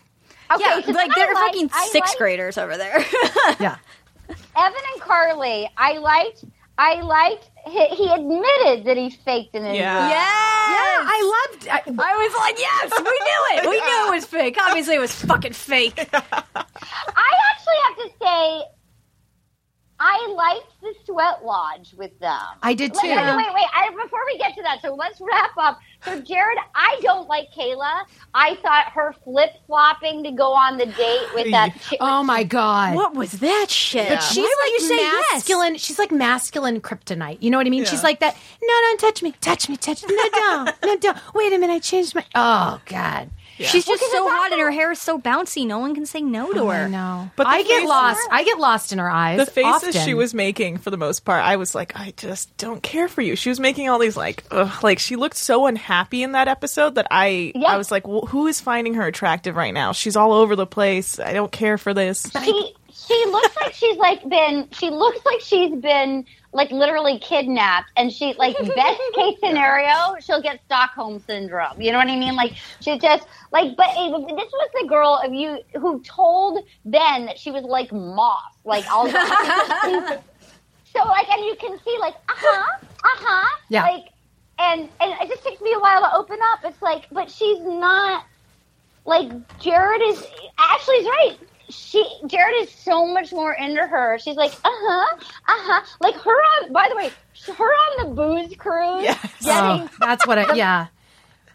[0.54, 2.98] Okay, Yeah, like I they're like- fucking I sixth like- graders over there.
[3.60, 3.76] Yeah.
[4.56, 6.44] Evan and Carly, I liked.
[6.78, 7.50] I liked.
[7.66, 9.78] He, he admitted that he faked an injury.
[9.78, 10.08] Yeah.
[10.08, 11.06] yes.
[11.06, 11.68] I loved.
[11.68, 13.70] I, I was like, yes, we knew it.
[13.70, 14.56] We knew it was fake.
[14.60, 15.98] Obviously, it was fucking fake.
[15.98, 18.64] I actually have to say,
[20.00, 22.40] I liked the sweat lodge with them.
[22.62, 23.08] I did Like, too.
[23.10, 23.66] wait, wait, wait.
[23.74, 25.78] I, before we get to that, so let's wrap up.
[26.04, 28.04] So, Jared, I don't like Caila.
[28.34, 31.72] I thought her flip flopping to go on the date with that.
[31.80, 32.96] chick- oh my god.
[32.96, 34.08] What was that shit?
[34.08, 35.26] But she's Why would like you say yes?
[35.34, 35.76] masculine.
[35.76, 37.38] She's like masculine kryptonite.
[37.40, 37.84] You know what I mean?
[37.84, 37.90] Yeah.
[37.90, 38.34] She's like that.
[38.62, 39.32] No, don't touch me.
[39.40, 39.76] Touch me.
[39.76, 40.16] Touch me.
[40.16, 40.74] No, don't.
[40.84, 41.34] No, don't.
[41.34, 41.74] Wait a minute.
[41.74, 42.24] I changed my.
[42.34, 43.30] Oh God.
[43.58, 45.66] She's just Well, 'cause so hot and her hair is so bouncy.
[45.66, 46.84] No one can say no oh, to her.
[46.84, 47.30] I know.
[47.36, 48.28] But But I get faces- lost.
[48.30, 49.38] I get lost in her eyes.
[49.38, 49.92] The faces often.
[50.04, 53.20] she was making, for the most part, I was like, I just don't care for
[53.22, 53.36] you.
[53.36, 56.94] She was making all these like, ugh, like she looked so unhappy in that episode
[56.96, 57.68] that I, Yeah.
[57.68, 59.92] I was like, well, who is finding her attractive right now?
[59.92, 61.20] She's all over the place.
[61.20, 62.30] I don't care for this.
[62.44, 62.74] she
[63.06, 68.12] she looks like she's like been she looks like she's been like literally kidnapped and
[68.12, 72.52] she like best case scenario she'll get stockholm syndrome you know what i mean like
[72.80, 77.50] she just like but this was the girl of you who told ben that she
[77.50, 79.12] was like moss like all so
[81.04, 83.82] like and you can see like uh-huh uh-huh Yeah.
[83.84, 84.04] like
[84.58, 87.60] and and it just takes me a while to open up it's like but she's
[87.60, 88.24] not
[89.04, 90.24] like Jared is
[90.58, 91.36] Ashley's right.
[91.72, 94.18] She Jared is so much more into her.
[94.18, 95.84] She's like, uh huh, uh huh.
[96.00, 96.72] Like her on.
[96.72, 97.10] By the way,
[97.56, 99.02] her on the booze cruise.
[99.04, 99.18] Yes.
[99.42, 100.54] Getting Oh, that's what I.
[100.54, 100.86] Yeah.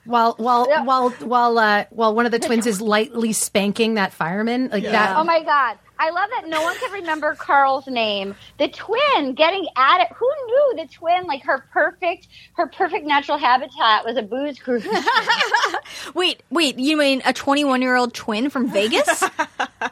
[0.06, 0.84] While while Yeah.
[0.84, 5.18] while while uh, while one of the twins is lightly spanking that fireman like that.
[5.18, 5.78] Oh my god.
[6.00, 8.36] I love that no one can remember Carl's name.
[8.60, 10.08] The twin getting at it.
[10.16, 14.88] Who knew the twin, like her perfect, her perfect natural habitat was a booze cruise.
[16.14, 16.78] Wait, wait.
[16.80, 19.24] You mean a 21 year old twin from Vegas?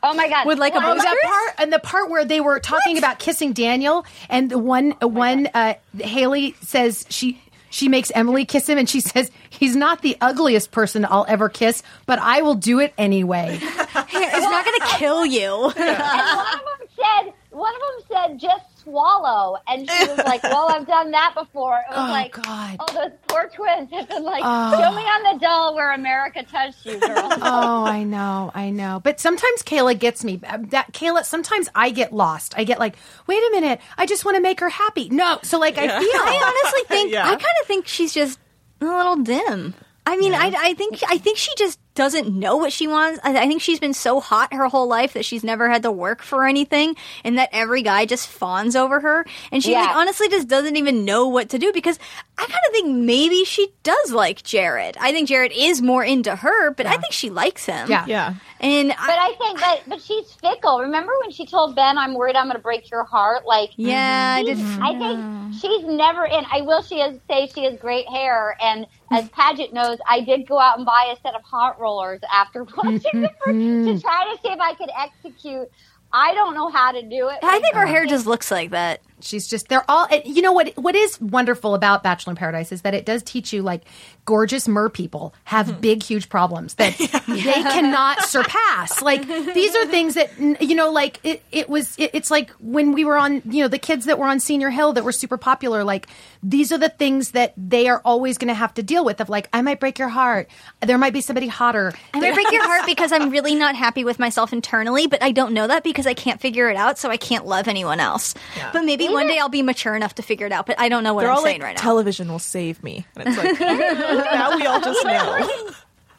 [0.03, 0.47] Oh my god.
[0.47, 3.19] With, like, a Oh, booze that part and the part where they were talking about
[3.19, 8.77] kissing Daniel, and the one one uh, Haley says she she makes Emily kiss him,
[8.77, 12.79] and she says he's not the ugliest person I'll ever kiss, but I will do
[12.79, 13.57] it anyway.
[13.61, 15.71] it's not going to kill you.
[15.75, 19.57] and one of them said, one of them said, just swallow.
[19.67, 21.77] And she was like, well, I've done that before.
[21.77, 22.75] It was Oh, like, God.
[22.79, 24.71] oh, those poor twins have been like, Oh.
[24.71, 27.15] show me on the doll where America touched you, girl.
[27.41, 28.99] oh, I know, I know.
[29.03, 30.39] But sometimes Caila gets me.
[30.45, 32.53] Uh, That Caila, sometimes I get lost.
[32.57, 35.09] I get like, wait a minute, I just want to make her happy.
[35.09, 35.91] No, so like I feel.
[36.13, 37.23] I honestly think Yeah.
[37.25, 38.37] I kind of think she's just
[38.81, 39.73] a little dim.
[40.05, 43.19] I mean, I, I think I think she just doesn't know what she wants.
[43.23, 45.91] I, I think she's been so hot her whole life that she's never had to
[45.91, 50.29] work for anything, and that every guy just fawns over her, and she like honestly
[50.29, 51.71] just doesn't even know what to do.
[51.73, 51.97] Because
[52.37, 54.97] I kind of think maybe she does like Jared.
[54.99, 57.89] I think Jared is more into her, but I think she likes him.
[57.89, 58.05] Yeah.
[58.07, 58.33] Yeah.
[58.59, 60.81] and But I, I think, but but she's fickle.
[60.81, 63.45] Remember when she told Ben, "I'm worried I'm going to break your heart"?
[63.45, 64.45] Like, yeah, I mhm.
[64.45, 64.57] did.
[64.81, 66.43] I think she's never in.
[66.51, 70.47] I will she has, say she has great hair, and as Paget knows, I did
[70.47, 73.97] go out and buy a set of hot rollers after watching the first to mm-hmm.
[73.99, 75.69] try to see if I could execute.
[76.11, 77.39] I don't know how to do it.
[77.43, 79.01] I think her hair just looks like that.
[79.25, 80.07] She's just they're all.
[80.23, 80.73] You know what?
[80.77, 83.81] What is wonderful about Bachelor in Paradise is that it does teach you like
[84.25, 85.79] gorgeous mer people have hmm.
[85.79, 86.95] big, huge problems that
[87.27, 89.01] they cannot surpass.
[89.01, 91.43] Like these are things that you know, like it.
[91.51, 91.95] It was.
[91.97, 94.69] It, it's like when we were on, you know, the kids that were on Senior
[94.69, 95.83] Hill that were super popular.
[95.83, 96.07] Like
[96.43, 99.21] these are the things that they are always going to have to deal with.
[99.21, 100.49] Of like, I might break your heart.
[100.81, 101.93] There might be somebody hotter.
[102.13, 105.31] I might break your heart because I'm really not happy with myself internally, but I
[105.31, 108.35] don't know that because I can't figure it out, so I can't love anyone else.
[108.71, 111.03] But maybe one day I'll be mature enough to figure it out, but I don't
[111.03, 111.81] know what They're I'm all saying like, right now.
[111.81, 113.05] television will save me.
[113.15, 115.37] And it's like, now we all just know.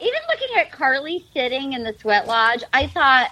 [0.01, 3.31] Even looking at Carly sitting in the sweat lodge, I thought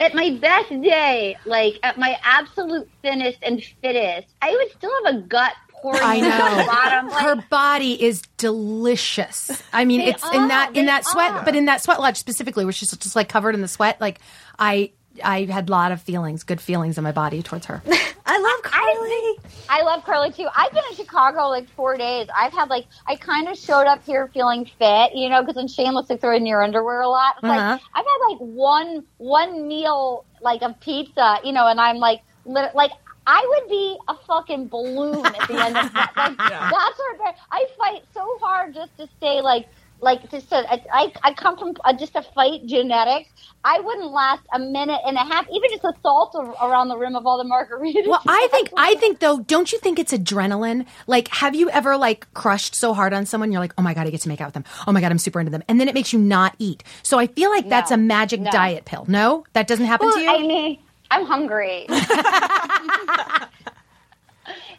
[0.00, 5.14] at my best day, like at my absolute thinnest and fittest, I would still have
[5.14, 6.66] a gut pouring I the know.
[6.66, 7.08] bottom.
[7.08, 9.62] Like, Her body is delicious.
[9.72, 11.44] I mean, They it's in that in that sweat, are.
[11.44, 14.00] but in that sweat lodge specifically, where she's just like covered in the sweat.
[14.00, 14.18] Like
[14.58, 17.82] I, I had a lot of feelings, good feelings in my body towards her.
[18.26, 19.50] I love Carly.
[19.68, 20.48] I love Carly too.
[20.54, 22.26] I've been in Chicago like four days.
[22.36, 25.68] I've had like I kind of showed up here feeling fit, you know, because in
[25.68, 27.36] Shameless they throw in your underwear a lot.
[27.42, 27.48] Uh-huh.
[27.48, 32.22] Like I've had like one one meal like of pizza, you know, and I'm like
[32.44, 32.90] lit- like
[33.26, 36.12] I would be a fucking balloon at the end of that.
[36.16, 39.68] Like that's what I fight so hard just to stay like
[40.06, 43.28] like just to, I, I come from uh, just a fight genetics.
[43.64, 46.96] I wouldn't last a minute and a half, even just a salt ar- around the
[46.96, 48.06] rim of all the margaritas.
[48.06, 50.86] Well, I think I think though, don't you think it's adrenaline?
[51.08, 53.50] Like, have you ever like crushed so hard on someone?
[53.50, 54.64] You're like, oh my god, I get to make out with them.
[54.86, 56.84] Oh my god, I'm super into them, and then it makes you not eat.
[57.02, 58.50] So I feel like that's a magic no.
[58.52, 59.04] diet pill.
[59.08, 60.30] No, that doesn't happen to you.
[60.30, 60.78] I mean,
[61.10, 61.86] I'm hungry.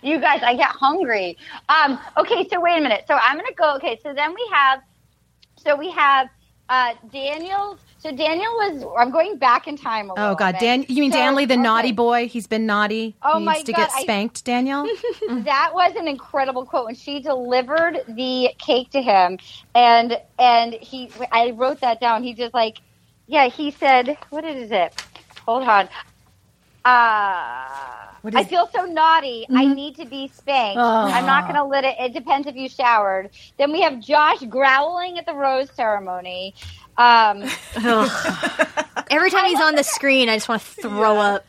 [0.02, 1.38] you guys, I get hungry.
[1.70, 3.06] Um, okay, so wait a minute.
[3.08, 3.76] So I'm gonna go.
[3.76, 4.82] Okay, so then we have,
[5.68, 6.30] so we have
[6.70, 7.80] uh, Daniel's.
[8.00, 8.86] So Daniel was.
[9.00, 10.10] I'm going back in time.
[10.10, 10.62] A oh god, bit.
[10.62, 12.28] Dan, you mean So, Danley, the okay, naughty boy?
[12.28, 13.18] He's been naughty.
[13.24, 14.86] Oh he my needs to God, get I- spanked, Daniel.
[15.28, 19.40] That was an incredible quote when she delivered the cake to him,
[19.76, 21.12] and and he.
[21.32, 22.24] I wrote that down.
[22.24, 22.78] He just like,
[23.28, 23.48] yeah.
[23.50, 24.94] He said, "What is it?
[25.48, 25.90] Hold on."
[26.86, 29.46] Uh, I feel so naughty.
[29.50, 30.78] I need to be spanked.
[30.80, 31.96] I'm not going to let it.
[32.00, 33.30] It depends if you showered.
[33.58, 36.54] Then we have Josh growling at the rose ceremony.
[36.98, 37.44] Um,
[39.10, 41.46] Every time he's on the screen, I just want to throw up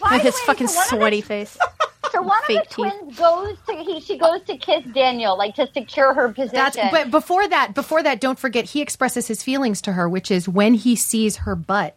[0.00, 1.56] by with his way, fucking so of the- sweaty face.
[2.12, 2.70] So one of the teeth.
[2.70, 4.00] twins goes to he.
[4.00, 6.54] She goes to kiss Daniel, like to secure her position.
[6.54, 10.30] That's but before that, before that, don't forget he expresses his feelings to her, which
[10.30, 11.96] is when he sees her butt.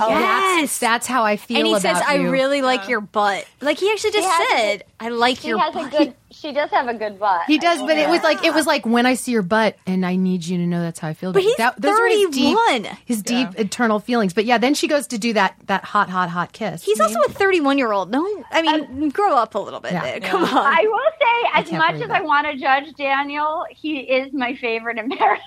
[0.00, 0.60] Oh, yes.
[0.60, 2.30] That's, that's how I feel and he about says, "I you.
[2.30, 5.58] really like your butt." Like he actually just has a said, "I like she your
[5.58, 6.14] has butt." a good.
[6.30, 7.46] She does have a good butt.
[7.46, 9.42] He does, I but will it was like it was like when I see your
[9.42, 11.32] butt, and I need you to know that's how I feel.
[11.32, 11.48] But about you.
[11.50, 12.96] he's that, those are his deep, 31.
[13.06, 14.34] his deep internal feelings.
[14.34, 16.82] But yeah, then she goes to do that that hot, hot, hot kiss.
[16.84, 18.10] He's also a 31 year old.
[18.10, 19.92] No, I mean, um, grow up a little bit.
[19.92, 20.14] Yeah.
[20.14, 20.24] dude.
[20.24, 20.48] Come on.
[20.52, 22.10] I will say, as much as that.
[22.10, 25.44] I want to judge Daniel, he is my favorite American.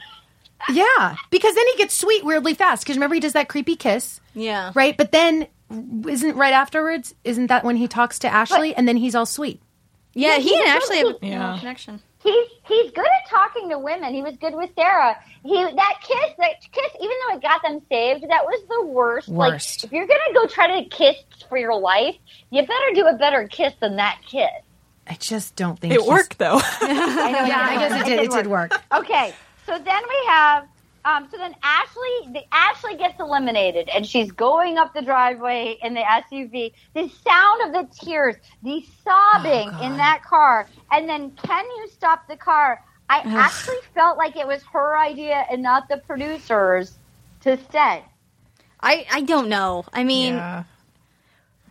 [0.69, 2.84] Yeah, because then he gets sweet weirdly fast.
[2.84, 4.71] Because remember he does that creepy kiss, yeah.
[4.76, 4.95] right?
[4.97, 5.47] But then
[6.08, 7.15] isn't right afterwards?
[7.24, 9.62] Isn't that when he talks to Ashley, and then he's all sweet?
[10.13, 11.17] Yeah, he and Ashley have a.
[11.26, 11.58] Yeah.
[11.60, 12.02] connection.
[12.24, 14.13] He's he's good at talking to women.
[14.13, 15.17] He was good with Sarah.
[15.43, 19.28] He that kiss, that kiss, even though it got them saved, that was the worst.
[19.28, 19.84] Worst.
[19.84, 21.15] Like if you're gonna go try to kiss
[21.50, 22.15] for your life,
[22.52, 24.50] you better do a better kiss than that kiss.
[25.08, 26.60] I just don't think It he's- worked though.
[26.62, 27.45] I know.
[27.45, 28.19] Yeah, I guess it did.
[28.26, 28.71] It did work.
[28.93, 29.34] Okay,
[29.72, 30.68] so then we have,
[31.06, 35.94] um, so then Ashley, the Ashley gets eliminated, and she's going up the driveway in
[35.94, 36.74] the SUV.
[36.94, 42.28] The sound of the tears, the sobbing in that car, and then can you stop
[42.28, 42.84] the car?
[43.10, 46.98] I actually felt like it was her idea and not the producers
[47.42, 48.04] to stay.
[48.80, 49.86] I, I don't know.
[49.94, 50.64] I mean, yeah.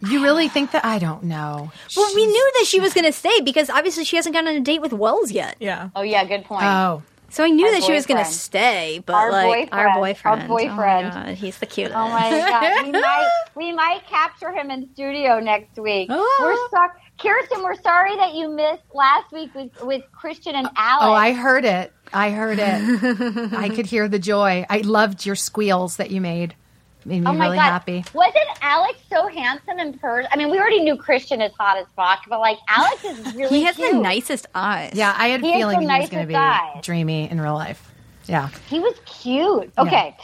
[0.02, 0.84] You really think that?
[0.84, 1.70] I don't know.
[1.94, 4.54] well, we knew that she was going to stay because obviously she hasn't gone on
[4.54, 5.56] a date with Wells yet.
[5.60, 5.90] Yeah.
[5.94, 6.64] Oh yeah, good point.
[6.64, 9.94] Oh, So I knew Our that she was going to stay, but Our like our
[9.94, 9.98] boyfriend.
[9.98, 11.06] boyfriend, Our boyfriend.
[11.06, 11.96] Oh my God, he's the oh cutest.
[11.96, 16.08] Oh my god, we might we might capture him in studio next week.
[16.10, 16.38] Oh.
[16.42, 17.62] We're sorry, Kirsten.
[17.62, 21.04] We're sorry that you missed last week with with Christian and Alex.
[21.06, 21.92] oh, I heard it.
[22.12, 23.52] I heard it.
[23.52, 24.66] I could hear the joy.
[24.68, 26.56] I loved your squeals that you made.
[27.04, 28.04] Made me Oh my really god, happy.
[28.12, 30.28] wasn't Alex so handsome in person?
[30.32, 33.58] I mean, we already knew Christian is hot as fuck, but like Alex is really
[33.60, 33.92] he has cute.
[33.92, 34.92] the nicest eyes.
[34.94, 36.82] Yeah, I had a He has feeling the he was going to be eyes.
[36.84, 37.90] dreamy in real life.
[38.26, 38.48] Yeah.
[38.68, 39.72] He was cute.
[39.78, 40.14] Okay,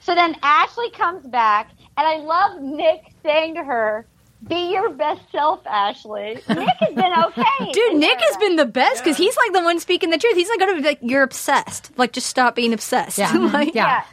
[0.00, 4.06] so then Ashley comes back, and I love Nick saying to her.
[4.46, 6.34] Be your best self, Ashley.
[6.48, 7.72] Nick has been okay.
[7.72, 10.36] Dude, Nick has been the best because he's like the one speaking the truth.
[10.36, 13.16] He's not going to be like, "You're obsessed." Like, just stop being obsessed.
[13.16, 13.32] Yeah.
[13.52, 13.86] Like, Yeah.
[13.86, 14.04] Yeah,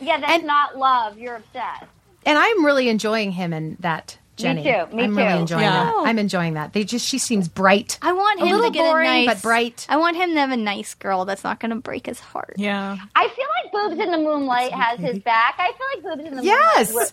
[0.00, 1.18] yeah, that's And- not love.
[1.18, 1.84] You're obsessed.
[2.26, 4.62] And I'm really enjoying him in that Jenny.
[4.62, 5.84] Me too, me I'm really enjoying Yeah.
[5.86, 5.94] that.
[6.04, 6.72] I'm enjoying that.
[6.72, 7.98] They just she seems bright.
[8.02, 9.86] I want A him little to get boring, a nice, but bright.
[9.88, 12.54] I want him to have a nice girl that's not going to break his heart.
[12.56, 12.98] Yeah.
[13.16, 15.56] I feel like Boobs in the Moonlight has his back.
[15.58, 17.12] I feel like Boobs in the Yes, Moonlight.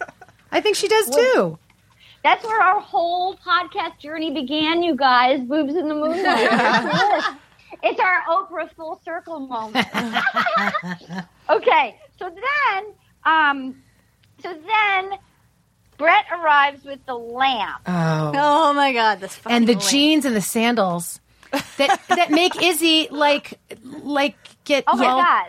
[0.52, 1.58] I think she does too.
[2.24, 5.40] That's where our whole podcast journey began, you guys.
[5.42, 6.20] Boobs in the Moonlight.
[7.84, 9.88] it's our Oprah full circle moment.
[11.50, 12.86] okay, so then,
[13.26, 13.84] um,
[14.42, 15.12] so then,
[15.98, 17.82] Brett arrives with the lamp.
[17.88, 19.86] Oh, Oh my god, this fucking and the lamp.
[19.90, 21.20] jeans and the sandals
[21.78, 25.48] that that make Izzy like like get Oh my all- god.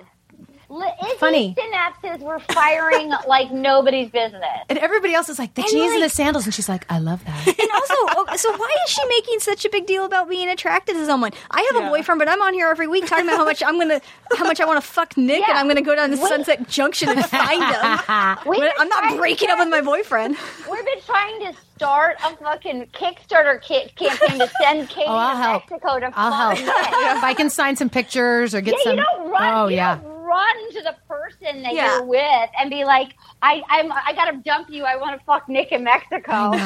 [0.68, 1.55] Izzy's Funny.
[1.57, 4.42] synapses were firing like nobody's business.
[4.68, 6.98] And everybody else is like the And, jeans and the sandals, and she's like, I
[6.98, 7.46] love that.
[7.66, 10.94] And also, oh, so why is she making such a big deal about being attracted
[10.94, 11.33] to someone?
[11.50, 11.88] I have Yeah.
[11.88, 14.00] a boyfriend, but I'm on here every week talking about how much I'm gonna,
[14.37, 16.29] how much I want to fuck Nick, and I'm gonna go down to Wait.
[16.29, 18.38] Sunset Junction and find him.
[18.50, 20.37] We've But been I'm not breaking up with my boyfriend.
[20.70, 25.37] We've been trying to start a fucking Kickstarter ki- campaign to send Katie Oh, I'll
[25.37, 25.70] to help.
[25.70, 26.59] Mexico to I'll help.
[26.59, 26.68] Nick.
[26.68, 28.98] if I can sign some pictures or get Yeah, some.
[28.98, 29.55] you don't run.
[29.55, 29.98] oh you yeah.
[30.26, 31.96] Don't run to the person that Yeah.
[31.96, 34.84] you're with and be like, I, I'm, I gotta dump you.
[34.84, 36.52] I want to fuck Nick in Mexico.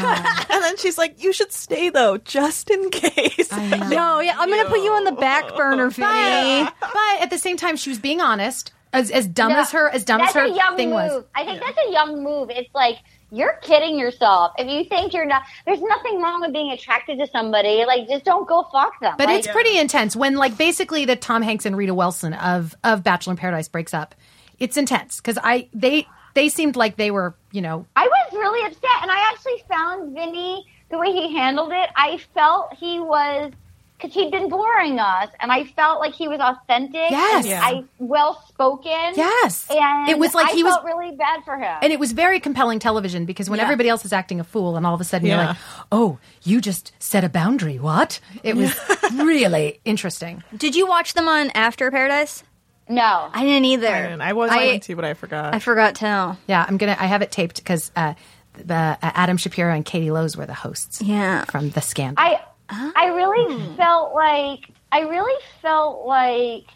[0.53, 3.77] And then she's like, "You should stay though, just in case." I.
[3.91, 6.65] No, yeah, I'm gonna put you on the back burner, Vinny.
[6.65, 8.73] But, but at the same time, she was being honest.
[8.93, 10.95] As as dumb No, as her as dumb as her a young thing move.
[10.97, 11.25] was.
[11.35, 12.51] I think that's a young move.
[12.51, 12.97] It's like
[13.31, 15.43] you're kidding yourself if you think you're not.
[15.67, 17.85] There's nothing wrong with being attracted to somebody.
[17.85, 19.15] Like, just don't go fuck them.
[19.17, 22.75] But Like, it's pretty intense when like basically the Tom Hanks and Rita Wilson of
[22.85, 24.15] of Bachelor in Paradise breaks up.
[24.59, 28.67] It's intense because I they they seemed like they were you know I was really
[28.67, 31.89] upset, and I actually found Vinny the way he handled it.
[31.97, 33.53] I felt he was
[34.01, 37.11] because he'd been boring us, and I felt like he was authentic.
[37.11, 37.45] Yes.
[37.45, 37.61] and Yeah.
[37.63, 39.15] I well spoken.
[39.17, 41.77] yes and it was like I he was really bad for him.
[41.83, 43.65] and it was very compelling television because when Yeah.
[43.65, 45.57] everybody else is acting a fool and all of a sudden you're like
[45.93, 48.75] oh you just set a boundary what it was
[49.15, 52.43] really interesting Did you watch them on After Paradise?
[52.89, 53.87] no, I didn't either.
[53.89, 54.21] I, didn't.
[54.21, 55.55] I was I, going to, but I forgot.
[55.55, 56.37] I forgot to.
[56.47, 58.15] yeah I'm gonna I have it taped because uh,
[58.69, 61.45] uh, Adam Shapiro and Katie Lowes were the hosts Yeah.
[61.45, 63.75] from the scandal I I really oh.
[63.77, 66.67] felt like I really felt like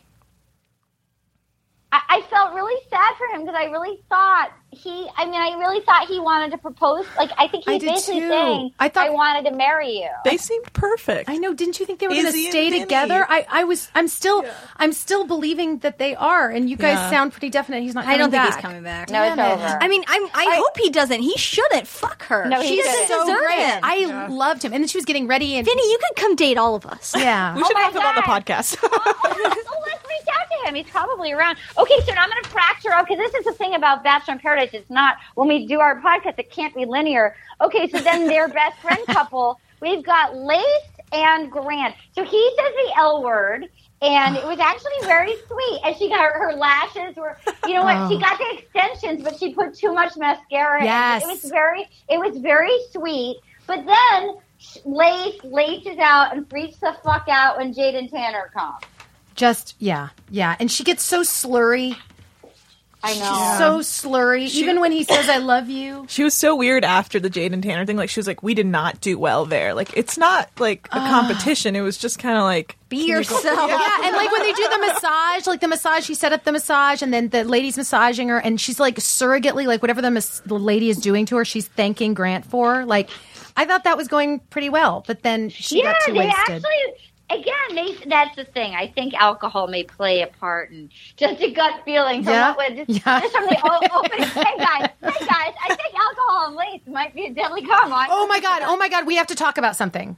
[1.92, 5.08] I, I felt really sad for him because I really thought he.
[5.16, 7.06] I mean, I really thought he wanted to propose.
[7.16, 8.28] Like, I think he was basically too.
[8.28, 11.28] saying, I thought "I, thought- wanted to marry you." they seemed perfect.
[11.30, 11.54] I know.
[11.54, 13.26] Didn't you think they were going to Izzy stay together?
[13.28, 13.90] I, I was.
[13.94, 14.44] I'm still.
[14.76, 16.50] I'm still believing that they are.
[16.50, 17.10] And you guys Yeah.
[17.10, 17.82] sound pretty definite.
[17.82, 18.06] He's not.
[18.06, 19.10] I don't coming think he's coming back.
[19.10, 19.40] no, it's it.
[19.40, 19.78] over.
[19.80, 21.20] I mean, I'm, I, hope he doesn't.
[21.20, 21.86] He shouldn't.
[21.86, 22.46] Fuck her.
[22.48, 23.26] No, he she doesn't shouldn't.
[23.26, 23.58] deserve great.
[23.58, 23.80] him.
[23.82, 25.56] I loved him, and then she was getting ready.
[25.56, 27.14] And Vinny, you could come date all of us.
[27.16, 27.54] yeah.
[27.54, 28.44] we should oh my have him on the God.
[28.44, 28.76] podcast.
[28.82, 30.74] oh, let's reach out to him.
[30.74, 31.58] He's probably around.
[31.78, 34.34] Okay, so now I'm going to fracture up because this is the thing about Bachelor
[34.34, 34.63] in Paradise.
[34.72, 37.36] It's not when we do our podcast, it can't be linear.
[37.60, 40.64] Okay, so then their best friend couple, we've got Lace
[41.12, 41.94] and Grant.
[42.12, 43.68] So he says the L word.
[44.02, 45.80] And it was actually very sweet.
[45.82, 48.10] And she got her, her lashes were, you know what?
[48.10, 48.20] She oh.
[48.20, 50.80] got the extensions, but she put too much mascara.
[50.80, 50.84] in.
[50.84, 51.22] Yes.
[51.22, 53.38] It was very, it was very sweet.
[53.66, 54.36] But then
[54.84, 58.76] Lace laces out and freaks the fuck out when Jade and Tanner come.
[59.34, 60.56] Just yeah, yeah.
[60.60, 61.96] And she gets so slurry,
[63.04, 63.80] I know.
[63.80, 64.48] She's so slurry.
[64.48, 67.62] Even when he says "I love you," she was so weird after the Jade and
[67.62, 67.96] Tanner thing.
[67.96, 69.74] Like she was like, "We did not do well there.
[69.74, 71.76] Like it's not like a competition.
[71.76, 73.42] It was just kind of like Be yourself.
[73.44, 73.98] yeah.
[74.04, 77.02] And like when they do the massage, like the massage, she set up the massage,
[77.02, 80.58] and then the lady's massaging her, and she's like surrogately, like whatever the mas- the
[80.58, 82.84] lady is doing to her, she's thanking Grant for.
[82.86, 83.10] Like,
[83.56, 86.64] I thought that was going pretty well, but then she yeah, got too they wasted.
[86.64, 87.10] actually.
[87.30, 88.74] Again, they, that's the thing.
[88.74, 92.70] I think alcohol may play a part in just a gut feeling from Yeah, what
[92.76, 93.20] was just, yeah.
[93.20, 94.26] just from the o- opening.
[94.28, 97.96] hey guys, hey guys, I think alcohol and lace might be a deadly combo.
[98.10, 98.62] Oh my god!
[98.64, 99.06] Oh my god!
[99.06, 100.16] We have to talk about something.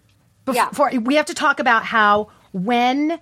[0.53, 0.69] Yeah.
[0.69, 3.21] Before we have to talk about how when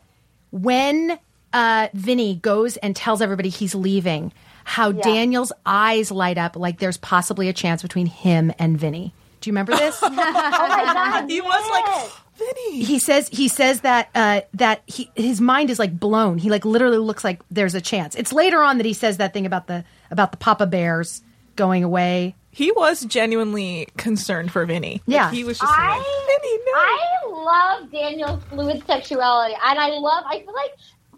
[0.50, 1.18] when
[1.52, 4.32] uh, Vinny goes and tells everybody he's leaving,
[4.64, 9.12] how Daniel's eyes light up like there's possibly a chance between him and Vinny.
[9.40, 9.98] Do you remember this?
[10.02, 12.82] Oh my god, he was like Vinny.
[12.84, 16.38] he says he says that uh, that he his mind is like blown.
[16.38, 18.14] He like literally looks like there's a chance.
[18.14, 21.22] It's later on that he says that thing about the about the Papa Bears
[21.56, 22.34] going away.
[22.50, 25.02] He was genuinely concerned for Vinny.
[25.06, 25.30] Like, Yeah.
[25.32, 26.58] he was just I, like Vinny.
[26.66, 26.72] No.
[26.74, 30.24] I love Daniel's fluid sexuality, and I love.
[30.28, 30.74] I feel like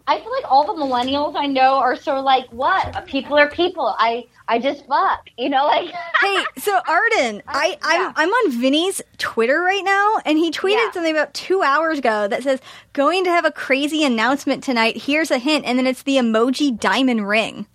[0.09, 3.05] I feel like all the millennials I know are of like, what?
[3.07, 3.93] People are people.
[3.99, 5.29] I I just fuck.
[5.37, 5.89] You know, like.
[6.21, 8.13] hey, so Arden, I, I'm yeah.
[8.15, 10.91] I'm on Vinny's Twitter right now, and he tweeted Yeah.
[10.91, 12.61] something about two hours ago that says,
[12.93, 15.03] "Going to have a crazy announcement tonight.
[15.03, 17.67] Here's a hint," and then it's the emoji diamond ring.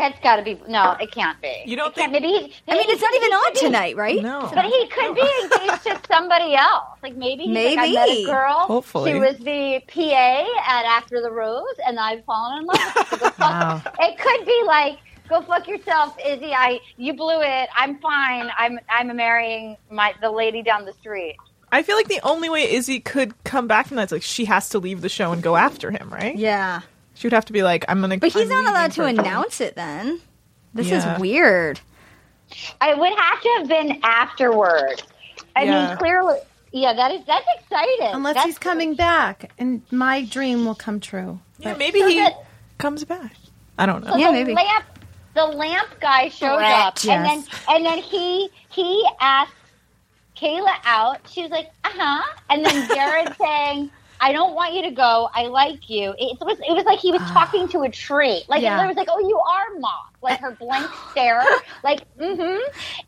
[0.00, 0.96] That's got to be no.
[1.00, 1.62] It can't be.
[1.66, 2.26] You don't It think- Maybe.
[2.28, 3.66] He, I mean, it's not even on tonight.
[3.66, 4.22] tonight, right?
[4.22, 4.50] No.
[4.52, 6.84] But he could be engaged to somebody else.
[7.02, 8.24] Like maybe he's like, I met a Maybe.
[8.24, 8.58] girl.
[8.66, 9.12] Hopefully.
[9.12, 13.16] She was the PA at After the Rose, and I've fallen in love with her.
[13.16, 13.82] So go fuck- Wow.
[14.00, 14.98] It could be like,
[15.28, 16.52] go fuck yourself, Izzy.
[16.54, 17.68] I you blew it.
[17.76, 18.50] I'm fine.
[18.56, 21.36] I'm I'm marrying my the lady down the street.
[21.72, 24.46] I feel like the only way Izzy could come back from that is like she
[24.46, 26.36] has to leave the show and go after him, right?
[26.36, 26.80] Yeah.
[27.20, 28.16] She would have to be like, I'm gonna.
[28.16, 30.22] But he's I'm not allowed to for a couple- announce it then.
[30.72, 31.16] This Yeah.
[31.16, 31.78] is weird.
[32.80, 35.02] I would have to have been afterward.
[35.54, 35.88] I Yeah.
[35.88, 36.38] mean, clearly,
[36.72, 36.94] yeah.
[36.94, 38.08] That is that's exciting.
[38.14, 41.40] Unless That's- he's coming back, and my dream will come true.
[41.58, 42.42] Yeah, But- maybe So he that-
[42.78, 43.32] comes back.
[43.78, 44.12] I don't know.
[44.12, 44.54] So Yeah, the maybe.
[44.54, 44.84] lamp
[45.34, 49.52] the lamp guy shows Brett, up and then and then he he asks
[50.38, 51.18] Caila out.
[51.30, 52.22] She was like, uh huh.
[52.48, 53.90] And then Jared saying,
[54.20, 55.28] I don't want you to go.
[55.34, 56.14] I like you.
[56.18, 58.42] It was it was like he was talking to a tree.
[58.48, 58.82] Like Yeah.
[58.84, 60.14] it was like, oh, you are mock.
[60.22, 61.42] Like her blank stare.
[61.82, 62.60] Like mm-hmm.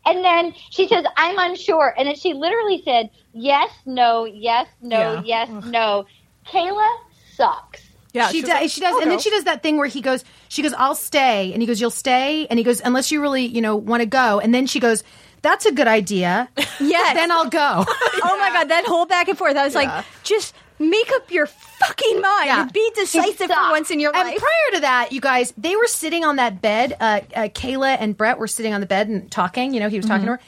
[0.05, 1.93] And then she says, I'm unsure.
[1.97, 5.45] And then she literally said, yes, no, yes, no, Yeah.
[5.47, 6.05] yes, no.
[6.47, 6.89] Caila
[7.35, 7.81] sucks.
[8.13, 8.61] Yeah, she was does.
[8.61, 10.23] like, she does, "I'll and then she does that thing where he goes.
[10.47, 13.45] She goes, "I'll stay," and he goes, "You'll stay," and he goes, "Unless you really,
[13.47, 15.03] you know, want to go." And then she goes,
[15.41, 16.47] "That's a good idea."
[16.79, 17.15] Yes.
[17.15, 17.85] then I'll go.
[18.25, 19.55] Oh my god, that whole back and forth.
[19.57, 19.81] I was Yeah.
[19.95, 20.53] like, just
[20.89, 22.45] make up your fucking mind.
[22.45, 22.61] Yeah.
[22.63, 24.27] and Be decisive for once in your life.
[24.27, 26.95] And prior to that, you guys, they were sitting on that bed.
[26.99, 29.73] Uh, uh, Caila and Brett were sitting on the bed and talking.
[29.73, 30.39] You know, he was talking to her.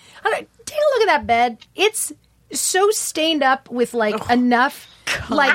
[0.65, 1.57] Take a look at that bed.
[1.75, 2.11] It's
[2.51, 4.89] so stained up with like enough.
[5.29, 5.53] Like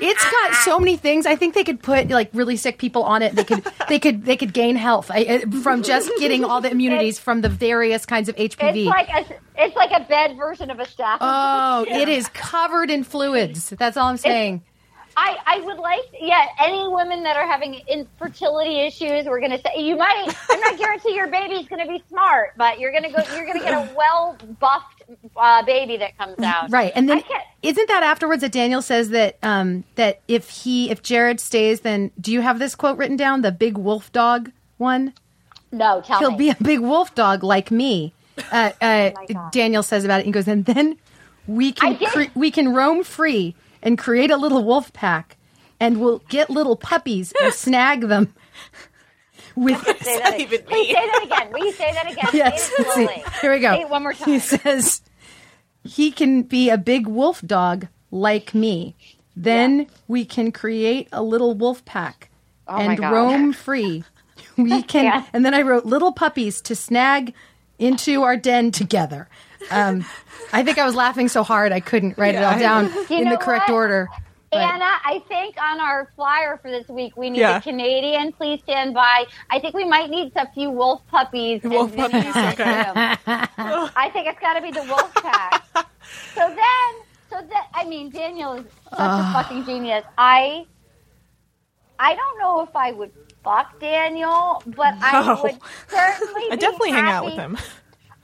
[0.00, 1.26] it's got so many things.
[1.26, 3.34] I think they could put like really sick people on it.
[3.34, 6.70] They could they could they could gain health I, uh, from just getting all the
[6.70, 8.76] immunities from the various kinds of HPV.
[8.76, 11.18] It's like a it's like a bed version of a staff.
[11.20, 13.70] oh, it is covered in fluids.
[13.70, 14.62] That's all I'm saying.
[15.16, 19.60] I, I would like, yeah, any women that are having infertility issues, we're going to
[19.60, 23.04] say, you might, I'm not guarantee your baby's going to be smart, but you're going
[23.04, 25.01] to go, you're going to get a well buffed
[25.36, 26.70] uh, baby that comes out.
[26.70, 27.22] Right, and then
[27.62, 32.10] isn't that afterwards that Daniel says that um, that if he if Jared stays, then
[32.20, 33.42] do you have this quote written down?
[33.42, 35.14] The big wolf dog one.
[35.70, 36.36] No, tell He'll me.
[36.36, 38.12] be a big wolf dog like me.
[38.50, 40.26] Uh, uh, Oh Daniel says about it.
[40.26, 40.98] He goes, and then
[41.46, 45.36] we can cre- we can roam free and create a little wolf pack,
[45.80, 48.34] and we'll get little puppies and snag them.
[49.56, 51.52] With say that, even please say that again.
[51.52, 52.28] Will you say that again?
[52.32, 53.24] yes, Say it slowly.
[53.40, 53.70] here we go.
[53.74, 54.28] Say it one more time.
[54.28, 55.02] He says
[55.84, 58.94] he can be a big wolf dog like me.
[59.36, 62.30] Then we can create a little wolf pack
[62.68, 64.04] Oh my and roam free.
[64.56, 65.24] We can, Yeah.
[65.32, 67.34] and then I wrote little puppies to snag
[67.78, 69.28] into our den together.
[69.70, 70.04] Um,
[70.52, 73.28] I think I was laughing so hard I couldn't write it all down You in
[73.30, 73.74] the correct what?
[73.74, 74.08] order.
[74.52, 77.56] But- Anna, I think on our flyer for this week, we need Yeah.
[77.56, 78.32] a Canadian.
[78.32, 79.24] Please stand by.
[79.48, 81.62] I think we might need a few wolf puppies.
[81.64, 82.84] Wolf puppies, okay.
[83.26, 85.64] I think it's got to be the wolf pack.
[86.34, 86.90] so then,
[87.30, 89.32] so that I mean, Daniel is such a ah.
[89.32, 90.04] fucking genius.
[90.18, 90.66] I,
[91.98, 96.42] I don't know if I would fuck Daniel, but I would certainly.
[96.50, 97.56] I definitely hang out with him.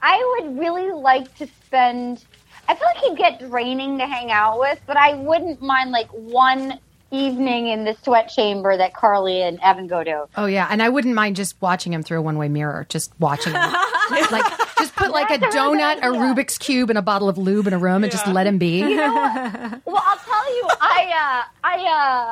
[0.01, 2.23] I would really like to spend.
[2.69, 6.07] I feel like he'd get draining to hang out with, but I wouldn't mind like
[6.09, 6.79] one
[7.11, 10.27] evening in the sweat chamber that Carly and Evan go to.
[10.37, 13.53] Oh yeah, and I wouldn't mind just watching him through a one-way mirror, just watching
[13.53, 13.61] him.
[14.11, 14.45] like
[14.77, 16.17] just put like a That's a donut, good a.
[16.17, 18.77] Rubik's cube, and a bottle of lube in a room, and just let him be.
[18.81, 21.85] You know Well, I'll tell you, I uh, I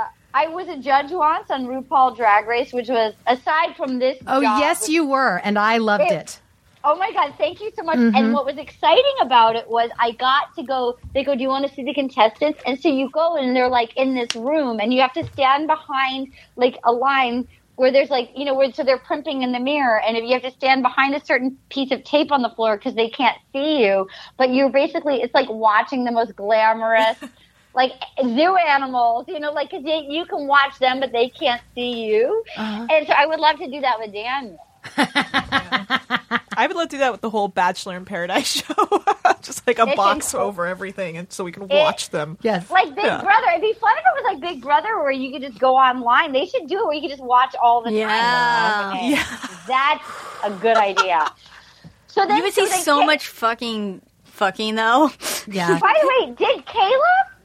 [0.05, 4.19] uh, I was a judge once on RuPaul Drag Race, which was aside from this.
[4.27, 6.41] Oh job, yes, you were, and I loved It- it.
[6.87, 7.99] Oh my god, thank you so much.
[7.99, 8.15] Mm-hmm.
[8.15, 11.49] And what was exciting about it was I got to go they go, Do you
[11.49, 12.59] want to see the contestants?
[12.65, 15.67] And so you go and they're like in this room and you have to stand
[15.67, 19.59] behind like a line where there's like you know where so they're primping in the
[19.59, 22.51] mirror and if you have to stand behind a certain piece of tape on the
[22.55, 24.07] floor because they can't see you
[24.37, 27.17] but you're basically it's like watching the most glamorous
[27.75, 27.91] like
[28.23, 32.43] zoo animals you know like 'cause you can watch them but they can't see you
[32.57, 32.87] Uh-huh.
[32.91, 34.66] and so i would love to do that with daniel
[34.97, 38.73] I would love to do that with the whole Bachelor in Paradise show.
[39.43, 42.37] Just like a It's box inc- over everything, and so we can watch them.
[42.41, 42.69] Yes.
[42.71, 43.21] Like Big Yeah.
[43.21, 43.47] Brother.
[43.51, 46.31] It'd be fun if it was like Big Brother where you could just go online.
[46.31, 48.07] They should do it where you could just watch all the Yeah.
[48.07, 48.97] time.
[49.13, 49.21] Okay.
[49.67, 50.03] That's
[50.43, 51.31] a good idea.
[52.07, 55.11] So then You would see then so Ka- much fucking fucking though.
[55.47, 55.77] Yeah.
[55.79, 57.01] By the way, did Caila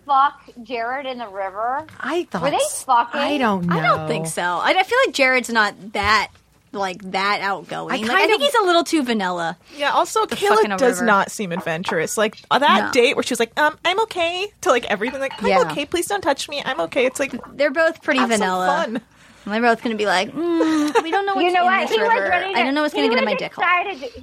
[0.07, 1.87] fuck Jared in the river?
[2.01, 2.43] I thought.
[2.43, 3.21] Were they fucking?
[3.21, 3.77] I don't know.
[3.77, 4.43] I don't think so.
[4.43, 6.31] I, I feel like Jared's not that
[6.73, 7.93] like that outgoing.
[7.95, 9.59] I like, kind I think of- he's a little too vanilla.
[9.77, 9.91] Yeah.
[9.91, 11.05] Also, fuck Caila does river.
[11.07, 12.17] not seem adventurous.
[12.17, 12.91] Like that No.
[12.93, 15.21] date where she was like, "Um, I'm okay," to like everything.
[15.21, 15.61] Like, I'm Yeah.
[15.71, 15.85] okay.
[15.87, 16.63] Please don't touch me.
[16.65, 17.07] I'm okay.
[17.07, 18.67] It's like They're both pretty have some vanilla.
[18.67, 19.01] fun.
[19.45, 21.67] And they're both going to be like, mm, we don't know what's you know in
[21.67, 21.81] what?
[21.89, 22.29] this He was river.
[22.29, 22.55] ready.
[22.55, 23.65] To, I don't know what's going to get in my dick hole.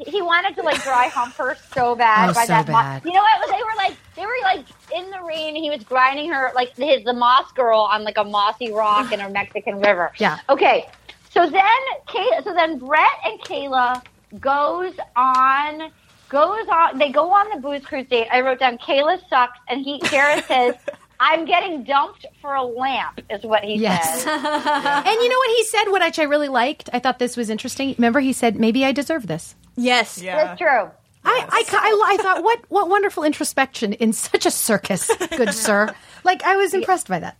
[0.08, 2.68] He wanted to like dry hump her so bad Oh, by so that.
[2.68, 3.04] mo- bad.
[3.04, 3.50] you know what?
[3.50, 5.56] They were like they were like in the rain.
[5.58, 9.20] He was grinding her like his the moss girl on like a mossy rock in
[9.20, 10.14] a Mexican river.
[10.20, 10.38] Yeah.
[10.48, 10.88] Okay.
[11.30, 11.62] So then,
[12.08, 14.04] Kay- so then Brett and Caila
[14.40, 15.92] goes on.
[16.30, 16.98] Goes on.
[17.00, 18.28] They go on the booze cruise date.
[18.32, 20.76] I wrote down Caila sucks, and he Jared says,
[21.20, 24.24] "I'm getting dumped for a lamp," is what he Yes.
[24.24, 24.26] says.
[24.36, 26.90] And you know what he said, which I really liked?
[26.94, 27.96] I thought this was interesting.
[27.98, 29.56] Remember, he said, maybe I deserve this.
[29.76, 30.22] Yes.
[30.22, 30.38] Yeah.
[30.44, 30.92] That's true.
[31.26, 35.94] I, I, I, I thought, what, what wonderful introspection in such a circus, good sir.
[36.24, 37.38] Like, I was impressed by that.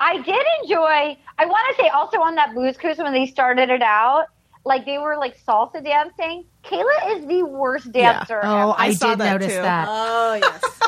[0.00, 1.16] I did enjoy.
[1.38, 4.26] I want to say also on that booze cruise when they started it out,
[4.64, 6.44] like they were like salsa dancing.
[6.64, 8.40] Caila is the worst dancer.
[8.42, 8.80] Oh, ever.
[8.80, 9.62] I, saw did that, notice too.
[9.62, 9.86] that.
[9.88, 10.62] Oh, yes.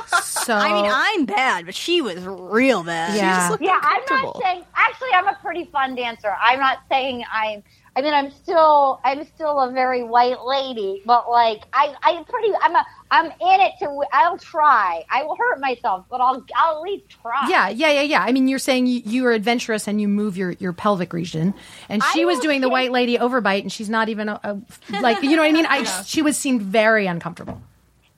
[0.48, 3.14] So, I mean, I'm bad, but she was real bad.
[3.14, 3.50] yeah.
[3.50, 4.64] looked yeah, I'm not saying.
[4.74, 6.34] Actually, I'm a pretty fun dancer.
[6.40, 7.62] I'm not saying I'm.
[7.94, 8.98] I mean, I'm still.
[9.04, 12.54] I'm still a very white lady, but like, I, I'm pretty.
[12.62, 12.86] I'm a.
[13.10, 14.02] I'm in it to.
[14.12, 15.04] I'll try.
[15.10, 16.44] I will hurt myself, but I'll.
[16.54, 17.46] I'll at least try.
[17.48, 18.22] Yeah, yeah, yeah, yeah.
[18.22, 21.54] I mean, you're saying you, you are adventurous and you move your, your pelvic region,
[21.88, 25.00] and she I was doing the white lady overbite, and she's not even a, a
[25.00, 25.66] like you know what I mean.
[25.66, 27.60] I she was seemed very uncomfortable.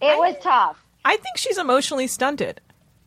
[0.01, 0.82] it was tough.
[1.05, 2.61] I think she's emotionally stunted.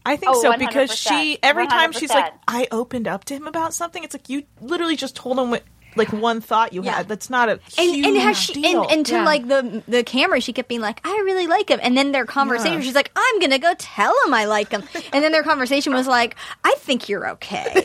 [0.05, 1.07] I think Oh, so because 100%.
[1.07, 4.03] she every time she's like I opened up to him about something.
[4.03, 5.63] It's like you literally just told him what
[5.97, 6.97] like one thought you Yeah.
[6.97, 7.07] had.
[7.07, 8.83] That's not a And, huge and has she deal.
[8.83, 9.25] and, and to Yeah.
[9.25, 12.25] like the the camera, she kept being like, "I really like him," and then their
[12.25, 12.81] conversation, Yeah.
[12.81, 16.07] she's like, "I'm gonna go tell him I like him," and then their conversation was
[16.07, 17.65] like, "I think you're okay,"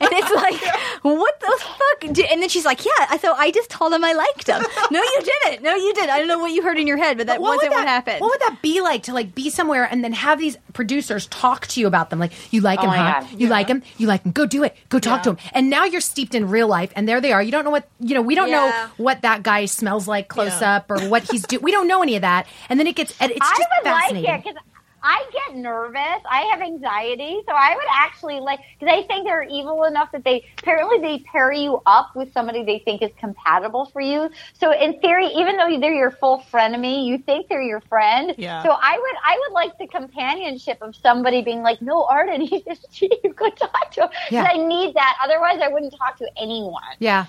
[0.00, 3.50] and it's like, "What the fuck?" Did- And then she's like, "Yeah, I so I
[3.50, 5.62] just told him I liked him." No, you didn't.
[5.62, 6.08] No, you did.
[6.10, 7.86] I don't know what you heard in your head, but that would wasn't that, what
[7.86, 8.20] happened.
[8.20, 11.66] What would that be like to like be somewhere and then have these producers talk
[11.68, 12.18] to you about them?
[12.18, 13.20] Like, you like oh him, huh?
[13.20, 13.28] God.
[13.40, 13.82] You like him?
[13.98, 14.32] You like him?
[14.32, 14.76] Go do it.
[14.88, 15.38] Go talk to him.
[15.52, 17.39] And now you're steeped in real life, and there they are.
[17.42, 18.22] You don't know what you know.
[18.22, 18.70] We don't Yeah.
[18.70, 20.76] know what that guy smells like close Yeah.
[20.76, 21.62] up or what he's doing.
[21.62, 22.46] We don't know any of that.
[22.68, 23.14] And then it gets.
[23.20, 24.30] and It's I just would like fascinating.
[24.34, 24.62] it because
[25.02, 26.20] I get nervous.
[26.28, 30.24] I have anxiety, so I would actually like because I think they're evil enough that
[30.24, 34.30] they apparently they pair you up with somebody they think is compatible for you.
[34.54, 38.34] So in theory, even though they're your full frenemy, you think they're your friend.
[38.38, 38.62] Yeah.
[38.62, 42.62] So I would I would like the companionship of somebody being like, no, Arden, he's
[42.62, 44.10] just you Go talk to him.
[44.30, 44.48] Yeah.
[44.50, 45.16] I need that.
[45.22, 46.82] Otherwise, I wouldn't talk to anyone.
[46.98, 47.26] yeah.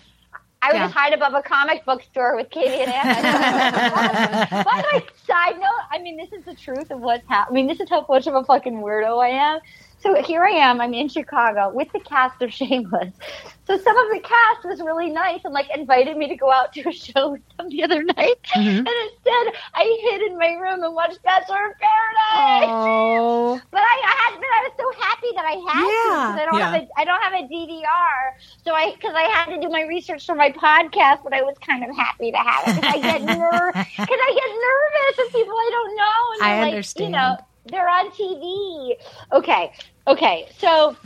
[0.63, 0.83] I would Yeah.
[0.85, 4.63] just hide above a comic book store with Katie and Anna.
[4.63, 7.51] By the side note, I mean, this is the truth of what's happening.
[7.51, 9.59] I mean, this is how much of a fucking weirdo I am.
[9.99, 13.13] So here I am, I'm in Chicago with the cast of Shameless.
[13.71, 16.73] So some of the cast was really nice and like invited me to go out
[16.73, 18.35] to a show with them the other night.
[18.53, 18.67] Mm-hmm.
[18.83, 22.67] And instead, I hid in my room and watched Bachelor in Paradise.
[22.67, 23.61] Oh.
[23.71, 26.31] But I, I had, but I was so happy that I had to Yeah.
[26.35, 26.71] because I don't Yeah.
[26.71, 28.19] have a, I don't have a DVR.
[28.65, 31.55] So I, because I had to do my research for my podcast, but I was
[31.65, 35.31] kind of happy to have it because I get ner, because I get nervous with
[35.33, 37.05] people I don't know, and I like, understand.
[37.05, 38.95] you know, they're on TV.
[39.31, 39.71] Okay,
[40.07, 40.97] okay, so.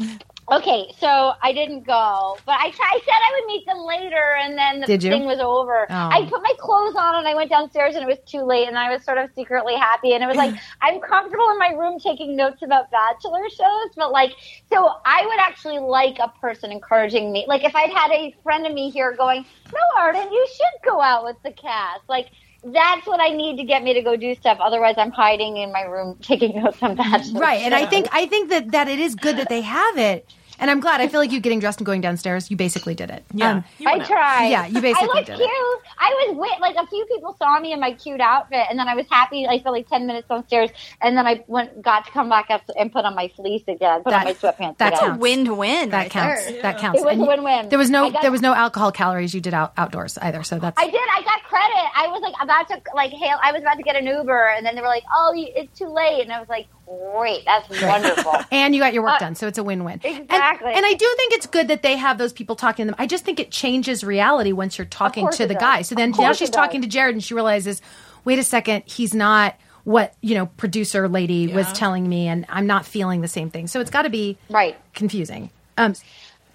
[0.52, 4.56] Okay, so I didn't go, but I, I said I would meet them later, and
[4.56, 5.88] then the thing was over.
[5.90, 6.10] Oh.
[6.12, 8.78] I put my clothes on and I went downstairs, and it was too late, and
[8.78, 12.00] I was sort of secretly happy, and it was like I'm comfortable in my room
[12.00, 14.34] taking notes about bachelor shows, but like,
[14.72, 17.46] so I would actually like a person encouraging me.
[17.48, 21.02] Like if I'd had a friend of me here going, "No, Arden, you should go
[21.02, 22.28] out with the cast," like.
[22.66, 24.58] That's what I need to get me to go do stuff.
[24.60, 27.40] Otherwise, I'm hiding in my room taking notes on bachelor.
[27.40, 30.34] Right, and I think I think that that it is good that they have it,
[30.60, 31.02] and I'm glad.
[31.02, 32.50] I feel like you getting dressed and going downstairs.
[32.52, 33.24] You basically did it.
[33.34, 34.48] yeah, Um, I tried.
[34.48, 35.50] Yeah, you basically I looked did cute.
[35.50, 35.82] it.
[35.98, 38.88] I was with like a few people saw me in my cute outfit, and then
[38.88, 39.48] I was happy.
[39.48, 40.70] I spent like ten minutes downstairs,
[41.02, 44.04] and then I went got to come back up and put on my fleece again,
[44.04, 45.00] put on my sweatpants that again.
[45.00, 45.20] counts.
[45.22, 45.90] win to win.
[45.92, 46.46] that right counts.
[46.46, 46.62] there.
[46.62, 47.02] That counts.
[47.02, 47.70] It was And a win-win.
[47.70, 50.44] There was no got- there was no alcohol calories you did out outdoors either.
[50.44, 50.96] So that's I did.
[51.16, 51.86] I got credit.
[51.96, 53.38] I was like about to like hail.
[53.42, 55.78] I was about to get an Uber, and then they were like, "Oh, you, it's
[55.78, 59.20] too late," and I was like, "Great, that's wonderful." and you got your work Uh,
[59.20, 60.02] done, so it's a win-win.
[60.04, 60.74] Exactly.
[60.74, 62.96] And, I do think it's good that they have those people talking to them.
[63.00, 65.62] I just think it changes reality once you're talking to the does.
[65.62, 65.82] guy.
[65.82, 67.82] So then now she's talking to Jared, and she realizes,
[68.24, 72.68] wait a second, he's not what you know producer lady was telling me, and I'm
[72.68, 73.68] not feeling the same thing.
[73.68, 74.76] So it's got to be right.
[74.94, 75.50] confusing.
[75.78, 75.94] Um.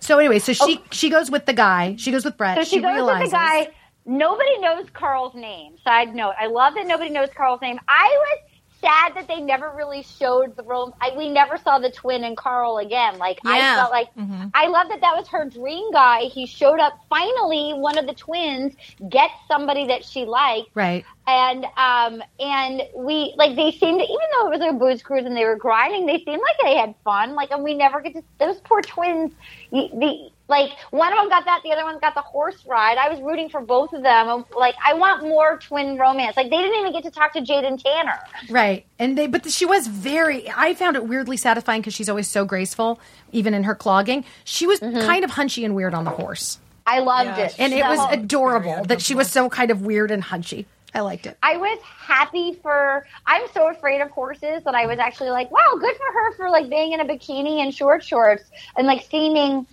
[0.01, 1.97] So anyway, so she she goes with the guy.
[1.97, 2.59] She goes with Brett.
[2.59, 2.63] Oh.
[2.63, 3.69] So she, goes realizes with the guy.
[4.07, 5.77] Nobody knows Carl's name.
[5.85, 7.79] Side note: I love that nobody knows Carl's name.
[7.87, 8.50] I was
[8.81, 10.95] sad that they never really showed the role.
[11.01, 13.19] I, we never saw the twin and Carl again.
[13.19, 14.09] Like I felt like
[14.55, 16.23] I love that that was her dream guy.
[16.23, 16.95] He showed up.
[17.09, 18.75] Finally, one of the twins
[19.09, 21.05] gets somebody that she liked right.
[21.27, 25.37] and um and we like they seemed even though it was a booze cruise and
[25.37, 28.23] they were grinding they seemed like they had fun like and we never get to
[28.39, 29.33] those poor twins
[29.71, 32.99] the Like one of them got that, the other one's got the horse ride.
[32.99, 34.45] I was rooting for both of them.
[34.57, 36.37] Like I want more twin romance.
[36.37, 38.19] Like they didn't even get to talk to Jade and Tanner.
[38.51, 38.85] Right.
[38.99, 42.45] And they, but she was very, I found it weirdly satisfying because she's always so
[42.45, 44.25] graceful, even in her clogging.
[44.45, 45.07] She was mm-hmm.
[45.07, 46.59] kind of hunchy and weird on the horse.
[46.85, 47.55] I loved Yeah, it.
[47.59, 50.67] And it was adorable that she was so kind of weird and hunchy.
[50.93, 51.39] I liked it.
[51.45, 53.07] I was happy for.
[53.25, 56.51] I'm so afraid of horses that I was actually like, wow, good for her for
[56.51, 59.69] like being in a bikini and short shorts and like seeming.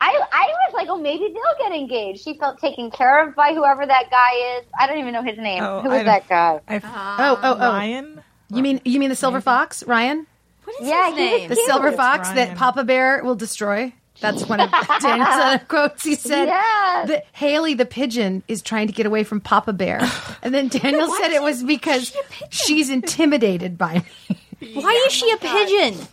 [0.00, 2.22] I I was like, oh, maybe they'll get engaged.
[2.22, 4.64] She felt taken care of by whoever that guy is.
[4.78, 5.62] I don't even know his name.
[5.62, 6.60] Oh, Who I that guy?
[6.68, 6.76] I,
[7.18, 7.72] Oh, oh, oh.
[7.72, 8.22] Ryan.
[8.48, 10.26] You mean you mean the silver fox, Ryan?
[10.64, 11.48] What is Yeah, his name?
[11.48, 13.92] The silver It's fox that Papa Bear will destroy.
[14.20, 14.70] That's one of
[15.00, 16.02] Daniel's uh, quotes.
[16.02, 17.08] He said Yes.
[17.08, 20.00] that Haley the pigeon is trying to get away from Papa Bear,
[20.42, 22.16] and then Daniel said it was because
[22.50, 24.38] she's intimidated by me.
[24.74, 26.06] Why is she a pigeon?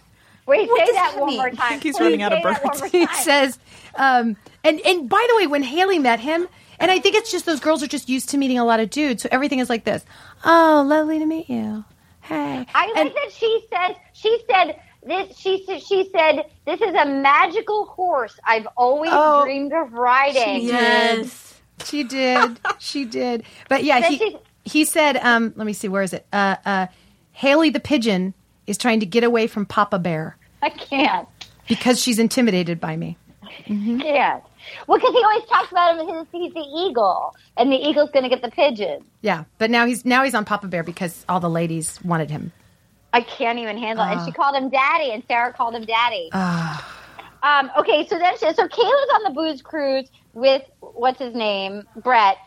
[0.45, 1.57] Wait, What say that that one more time.
[1.59, 2.91] I think he's Please running out of say that birds.
[2.91, 3.59] he says,
[3.95, 6.47] um, and and by the way, when Haley met him,
[6.79, 8.89] and I think it's just those girls are just used to meeting a lot of
[8.89, 10.03] dudes, so everything is like this.
[10.43, 11.85] Oh, lovely to meet you.
[12.21, 15.37] Hey, I like And- that she says she said this.
[15.37, 20.65] She said she said this is a magical horse I've always Oh, dreamed of riding.
[20.65, 21.61] Yes.
[21.85, 22.59] She did.
[22.79, 23.43] she did.
[23.69, 26.25] But yeah, he, she's- he said, um, let me see, where is it?
[26.31, 26.87] Uh, uh,
[27.33, 28.33] Haley the pigeon
[28.67, 31.27] is trying to get away from Papa Bear I can't.
[31.67, 33.17] because she's intimidated by me.
[33.67, 33.99] Mm-hmm.
[33.99, 34.43] can't.
[34.87, 38.23] Well, because he always talks about him as he's the eagle, and the eagle's going
[38.23, 39.03] to get the pigeon.
[39.21, 42.51] Yeah, but now he's now he's on Papa Bear because all the ladies wanted him.
[43.13, 44.11] I can't even handle it.
[44.11, 44.33] And she ah.
[44.33, 46.29] called him daddy, and Sarah called him daddy.
[46.33, 46.99] Ah.
[47.43, 51.83] um, okay, so then she, so Caila's on the booze cruise with what's his name,
[51.97, 52.37] Brett.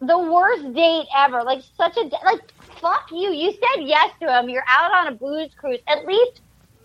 [0.00, 1.42] The worst date ever.
[1.42, 2.40] Like such a like.
[2.84, 3.30] Fuck you.
[3.32, 4.48] You said yes to him.
[4.50, 5.80] You're out on a booze cruise.
[5.88, 6.40] At least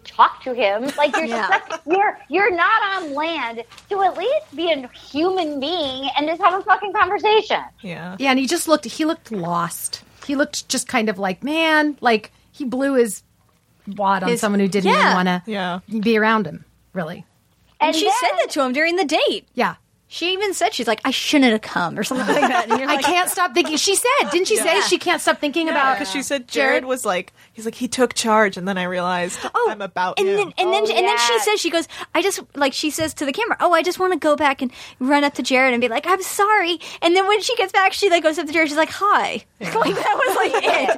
[0.05, 0.89] talk to him.
[0.97, 1.45] Like you're Yeah.
[1.65, 3.63] stuck, you're you're not on land.
[3.89, 7.61] To at least be a human being and just have a fucking conversation.
[7.81, 8.15] Yeah.
[8.17, 10.03] Yeah, and he just looked he looked lost.
[10.25, 13.21] He looked just kind of like, man, like he blew his
[13.97, 15.79] wad on His- someone who didn't even want to Yeah.
[15.99, 17.25] be around him, really.
[17.81, 19.47] And she then- said that to him during the date.
[19.53, 19.75] Yeah.
[20.11, 22.67] She even said she's like, I shouldn't have come or something like that.
[22.69, 23.77] And you're I can't stop thinking.
[23.77, 25.93] She said, didn't she say she can't stop thinking about?
[25.99, 26.69] Because she said Jared?
[26.69, 30.17] Jared was like, he's like, he took charge, and then I realized oh, I'm about
[30.19, 30.35] and him.
[30.35, 33.13] then and then Oh, and then she says she goes I just like she says
[33.15, 35.73] to the camera oh I just want to go back and run up to Jared
[35.73, 38.47] and be like I'm sorry and then when she gets back she like goes up
[38.47, 40.89] to Jared she's like hi like that was like it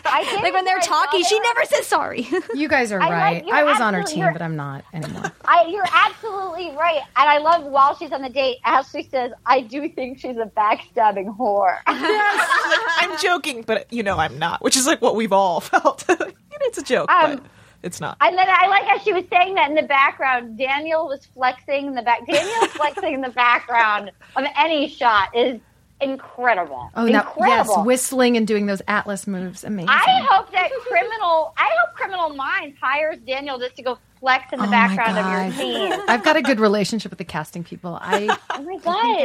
[0.06, 3.08] I think like when they're I talking she never says sorry You guys are I
[3.08, 3.52] like- right.
[3.52, 5.32] I was on her team, but I'm not anymore.
[5.44, 7.00] I, you're absolutely right.
[7.16, 10.50] And I love while she's on the date, Ashley says, I do think she's a
[10.56, 11.78] backstabbing whore.
[11.86, 16.04] I'm joking, but you know I'm not, which is like what we've all felt.
[16.66, 17.44] It's a joke, Um, but
[17.82, 18.16] it's not.
[18.22, 20.56] and then I like how she was saying that in the background.
[20.56, 22.26] Daniel was flexing in the back.
[22.26, 25.60] Daniel flexing in the background of any shot is
[26.04, 26.90] incredible.
[26.94, 29.64] Oh, now, yes, whistling and doing those Atlas moves.
[29.64, 29.88] Amazing.
[29.90, 34.58] I hope that criminal, I hope Criminal Minds hires Daniel just to go flex in
[34.60, 36.00] the Oh background of your scene.
[36.08, 37.98] I've got a good relationship with the casting people.
[38.00, 38.78] I Oh my I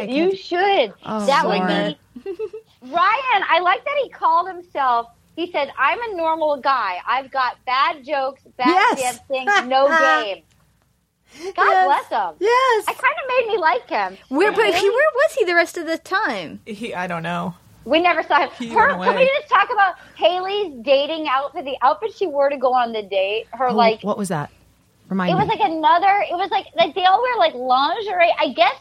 [0.06, 0.94] god, you should.
[1.06, 1.98] Oh, that Lord.
[2.16, 2.32] would be
[2.82, 3.44] Ryan.
[3.50, 5.08] I like that he called himself.
[5.36, 6.98] He said, "I'm a normal guy.
[7.08, 9.20] I've got bad jokes, bad Yes.
[9.30, 10.44] dancing, no game."
[11.56, 11.86] God Yes.
[11.86, 12.36] bless him.
[12.40, 12.84] yes.
[12.90, 14.18] It kind of made me like him.
[14.30, 17.56] where but he, where was he the rest of the time he, I don't know.
[17.86, 18.50] We never saw him.
[18.58, 21.66] He Her, went can we just talk about Haley's dating outfit?
[21.66, 23.48] The outfit she wore to go on the date.
[23.52, 24.52] Her Oh, like what was that?
[25.08, 26.24] Remind it was like another.
[26.30, 28.34] It was like like they all wear like lingerie.
[28.40, 28.76] I guess.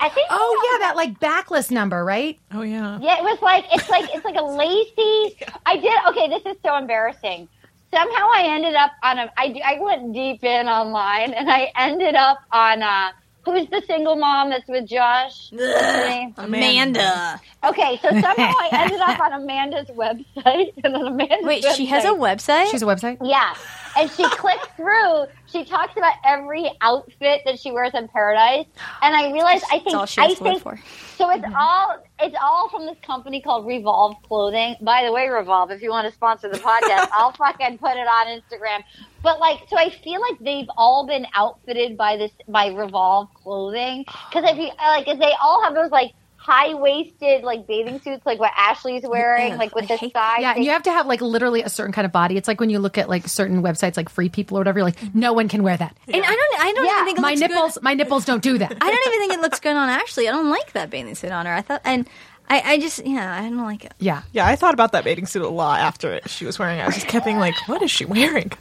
[0.00, 0.26] I think.
[0.30, 2.38] oh yeah, that like backless number, right?
[2.52, 2.98] Oh yeah.
[3.00, 5.38] Yeah, it was like it's like it's like a lacy.
[5.66, 6.28] I did okay.
[6.28, 7.48] This is so embarrassing.
[7.92, 9.32] Somehow I ended up on a.
[9.36, 13.12] I I went deep in online and I ended up on uh
[13.44, 15.48] who's the single mom that's with Josh?
[15.52, 16.34] What's her name?
[16.36, 21.86] Amanda Okay, so somehow I ended up on Amanda's website and on Amanda's wait she
[21.86, 23.16] has a website- She has a website.
[23.22, 23.54] yeah.
[23.98, 25.26] And she clicked through.
[25.46, 28.66] She talks about every outfit that she wears in Paradise,
[29.02, 30.80] and I realized I think that's all she I has to live think for
[31.16, 31.30] so.
[31.30, 31.54] It's mm-hmm.
[31.54, 34.76] all it's all from this company called Revolve Clothing.
[34.82, 38.06] By the way, Revolve, if you want to sponsor the podcast, I'll fucking put it
[38.06, 38.84] on Instagram.
[39.22, 44.04] But like, so I feel like they've all been outfitted by this by Revolve Clothing
[44.30, 48.24] because if you like, if they all have those like high waisted like bathing suits,
[48.24, 50.40] like what Ashley's wearing, Ugh, like with I the hate side.
[50.40, 52.36] Yeah, and you have to have like literally a certain kind of body.
[52.36, 54.78] It's like when you look at like certain websites, like Free People or whatever.
[54.78, 55.96] You're like, no one can wear that.
[56.06, 56.92] and I don't I don't Yeah.
[56.94, 57.82] even think it My looks nipples, good.
[57.82, 58.70] my nipples don't do that.
[58.80, 61.32] I don't even think it looks good on Ashley I don't like that bathing suit
[61.32, 62.08] on her I thought and
[62.48, 65.26] I, I just yeah I don't like it Yeah, Yeah, I thought about that bathing
[65.26, 66.82] suit a lot after it, she was wearing it.
[66.82, 68.52] I was just kept being like, what is she wearing?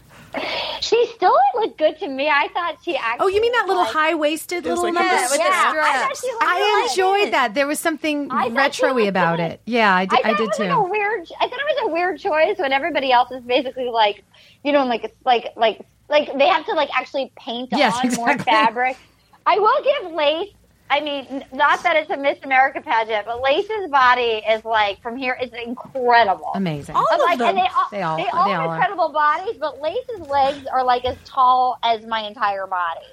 [0.81, 2.29] She still looked good to me.
[2.29, 3.25] I thought she actually.
[3.25, 5.09] Oh, you mean that little like, high waisted little like number?
[5.13, 6.91] Yeah, with Yeah, the I thought she I good.
[6.91, 7.53] enjoyed that.
[7.55, 9.43] There was something I thought she retro-y about good.
[9.51, 9.61] it.
[9.65, 10.63] Yeah, I did, I, I thought did it was too.
[10.63, 11.27] Like a weird.
[11.39, 14.23] I thought it was a weird choice when everybody else is basically like,
[14.63, 18.37] you know, like like like like they have to like actually paint Yes, on more
[18.37, 18.97] fabric.
[19.45, 20.53] I will give Lace.
[20.89, 25.17] I mean, not that it's a Miss America pageant, but Lace's body is like from
[25.17, 26.51] here is incredible.
[26.55, 26.95] Amazing.
[26.95, 27.47] All I'm of like, them.
[27.49, 28.75] and they all, They all- they they all all have are.
[28.75, 33.05] incredible bodies, but Lace's legs are like as tall as my entire body.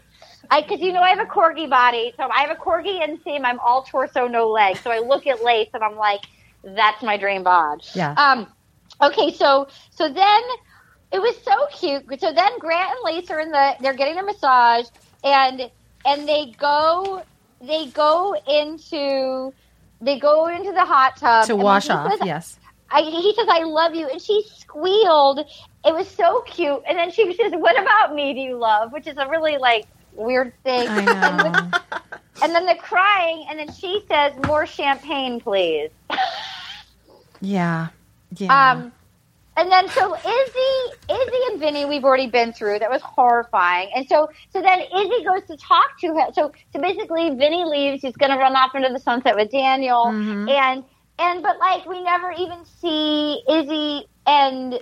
[0.50, 3.44] I, cause you know, I have a corgi body, so I have a corgi inseam.
[3.44, 4.80] I'm all torso, no legs.
[4.80, 6.20] So I look at Lace and I'm like,
[6.62, 7.80] that's my dream bod.
[7.94, 8.12] Yeah.
[8.12, 8.46] Um,
[9.02, 10.42] okay, so, so then
[11.12, 12.04] it was so cute.
[12.20, 14.84] So then Grant and Lace are in the, they're getting a massage
[15.24, 15.70] and,
[16.04, 17.22] and they go,
[17.60, 19.52] they go into,
[20.00, 22.58] they go into the hot tub to wash off, says- yes.
[22.90, 24.06] I, he says, I love you.
[24.08, 25.40] And she squealed.
[25.84, 26.80] It was so cute.
[26.86, 28.92] And then she says, What about me do you love?
[28.92, 30.86] Which is a really like weird thing.
[30.88, 31.80] I And, then-
[32.42, 33.46] and then the crying.
[33.48, 35.90] And then she says, More champagne, please.
[37.40, 37.88] yeah.
[38.36, 38.70] Yeah.
[38.72, 38.92] Um,
[39.56, 42.80] and then so Izzy, Izzy and Vinny, we've already been through.
[42.80, 43.90] That was horrifying.
[43.94, 46.32] And so, so then Izzy goes to talk to him.
[46.32, 48.02] So, so basically, Vinny leaves.
[48.02, 50.06] He's going to run off into the sunset with Daniel.
[50.06, 50.48] Mm-hmm.
[50.48, 50.84] And
[51.18, 54.80] and but like we never even see Izzy and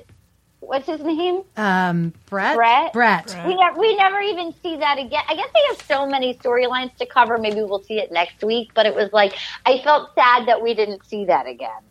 [0.60, 1.42] what's his name?
[1.56, 2.56] um, Brett?
[2.56, 2.92] Brett?
[2.92, 3.26] Brett.
[3.26, 3.46] Brett.
[3.46, 5.22] We never we never even see that again.
[5.28, 7.36] I guess they have so many storylines to cover.
[7.36, 8.70] Maybe we'll see it next week.
[8.74, 9.34] But it was like
[9.66, 11.82] I felt sad that we didn't see that again.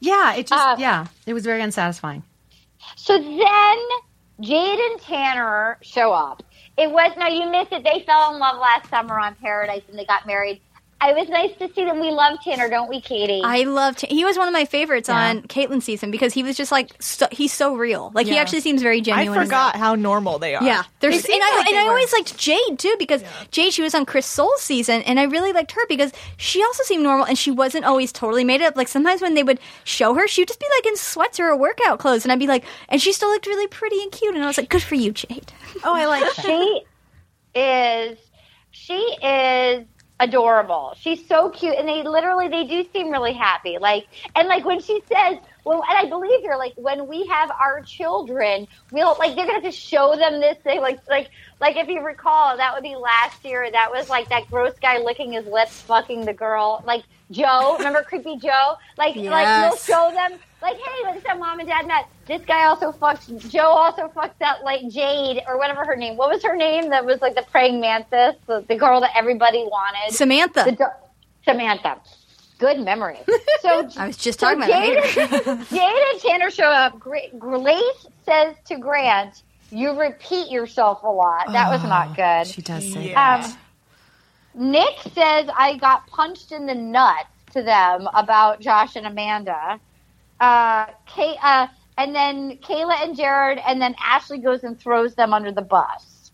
[0.00, 2.22] Yeah, it just, Uh, yeah, it was very unsatisfying.
[2.96, 3.78] So then
[4.40, 6.42] Jade and Tanner show up.
[6.78, 7.84] It was no, you missed it.
[7.84, 10.60] They fell in love last summer on Paradise and they got married.
[11.02, 11.98] It was nice to see them.
[11.98, 13.40] We love Tanner, don't we, Katie?
[13.42, 14.02] I love loved.
[14.02, 15.30] He was one of my favorites Yeah.
[15.30, 18.10] on Kaitlyn's season because he was just like so, he's so real.
[18.14, 19.38] Like he actually seems very genuine.
[19.38, 20.62] I forgot how normal they are.
[20.62, 21.88] Yeah, there's They and seem I like and they I were.
[21.90, 25.52] always liked Jade too because Jade she was on Chris Soules' season and I really
[25.54, 28.76] liked her because she also seemed normal and she wasn't always totally made up.
[28.76, 31.56] Like sometimes when they would show her, she'd just be like in sweats or her
[31.56, 34.44] workout clothes, and I'd be like, and she still looked really pretty and cute, and
[34.44, 35.50] I was like, good for you, Jade.
[35.84, 36.44] Oh, I like that.
[36.44, 36.82] she
[37.58, 38.18] is
[38.72, 39.86] she is
[40.20, 40.94] adorable.
[41.00, 43.78] She's so cute, and they literally they do seem really happy.
[43.78, 44.06] Like
[44.36, 46.56] and like when she says, well, and I believe her.
[46.56, 50.58] Like when we have our children, we'll like they're gonna have to show them this
[50.58, 50.80] thing.
[50.80, 53.68] Like like like if you recall, that would be last year.
[53.70, 56.84] That was like that gross guy licking his lips, fucking the girl.
[56.86, 58.76] Like Joe, remember creepy Joe?
[58.96, 60.38] Like like we'll show them.
[60.62, 62.06] Like, hey, like this mom and dad met.
[62.26, 63.48] This guy also fucks.
[63.50, 66.16] Joe also fucks that like Jade or whatever her name.
[66.16, 66.90] What was her name?
[66.90, 70.14] That was like the praying mantis, the, the girl that everybody wanted.
[70.14, 70.64] Samantha.
[70.66, 70.84] The do-
[71.44, 71.98] Samantha.
[72.58, 73.18] Good memory.
[73.62, 74.96] So I was just so talking about Jade,
[75.44, 75.64] her.
[75.66, 76.98] Jade and Tanner show up.
[76.98, 82.46] Grace says to Grant, "You repeat yourself a lot." That was not good.
[82.50, 83.44] She does say Yeah.
[83.44, 89.78] Um, Nick says I got punched in the nuts to them about Josh and Amanda.
[90.40, 91.66] Uh, Kay, uh,
[91.98, 96.32] and then Caila and Jared, and then Ashley goes and throws them under the bus.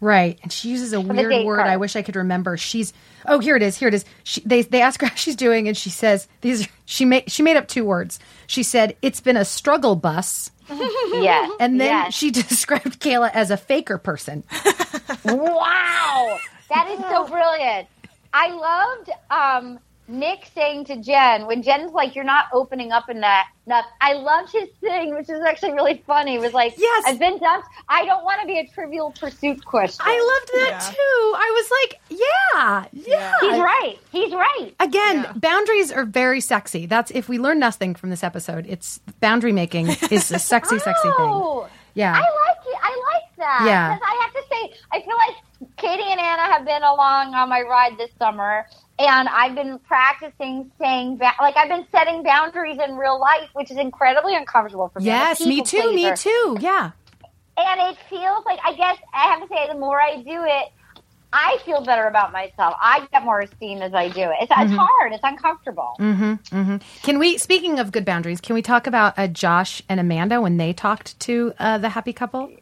[0.00, 1.56] Right, and she uses a weird word.
[1.56, 1.70] card.
[1.70, 2.56] I wish I could remember.
[2.58, 2.92] She's
[3.26, 3.78] oh, here it is.
[3.78, 4.04] Here it is.
[4.22, 6.68] She, they they ask her how she's doing, and she says these.
[6.84, 8.18] She made she made up two words.
[8.46, 12.14] She said it's been a struggle bus, Yes, and then yes.
[12.14, 14.44] she described Caila as a faker person.
[15.24, 16.38] Wow,
[16.68, 17.88] that is so brilliant.
[18.34, 23.20] I loved um, Nick saying to Jen when Jen's like, "You're not opening up in
[23.20, 26.34] that." enough." I loved his thing, which is actually really funny.
[26.34, 27.04] It was like, Yes.
[27.06, 27.66] I've been dumped.
[27.88, 30.90] I don't want to be a Trivial Pursuit question." I loved that Yeah.
[30.92, 31.34] too.
[31.36, 33.32] I was like, yeah, yeah.
[33.40, 33.98] He's right.
[34.12, 34.74] He's right.
[34.80, 36.84] Again, boundaries are very sexy.
[36.86, 41.02] That's if we learn nothing from this episode, it's boundary making is a sexy, sexy
[41.08, 41.12] thing.
[41.18, 42.12] Oh, Yeah.
[42.12, 42.78] I like it.
[42.82, 43.62] I like that.
[43.66, 43.94] Yeah.
[43.94, 45.36] Because I have to say, I feel like
[45.84, 48.66] Katie and Anna have been along on my ride this summer,
[48.98, 53.70] and I've been practicing saying ba- like I've been setting boundaries in real life, which
[53.70, 55.06] is incredibly uncomfortable for me.
[55.06, 55.92] Yes, me too.
[55.94, 56.56] Me too.
[56.60, 56.92] Yeah.
[57.56, 60.72] And it feels like I guess I have to say, the more I do it.
[61.36, 62.76] I feel better about myself.
[62.80, 64.36] I get more esteem as I do it.
[64.42, 64.62] It's, Mm-hmm.
[64.72, 65.12] it's hard.
[65.12, 65.96] It's uncomfortable.
[65.98, 66.76] Mm-hmm, mm-hmm.
[67.02, 67.38] Can we?
[67.38, 71.18] Speaking of good boundaries, can we talk about uh, Josh and Amanda when they talked
[71.20, 72.52] to uh, the happy couple?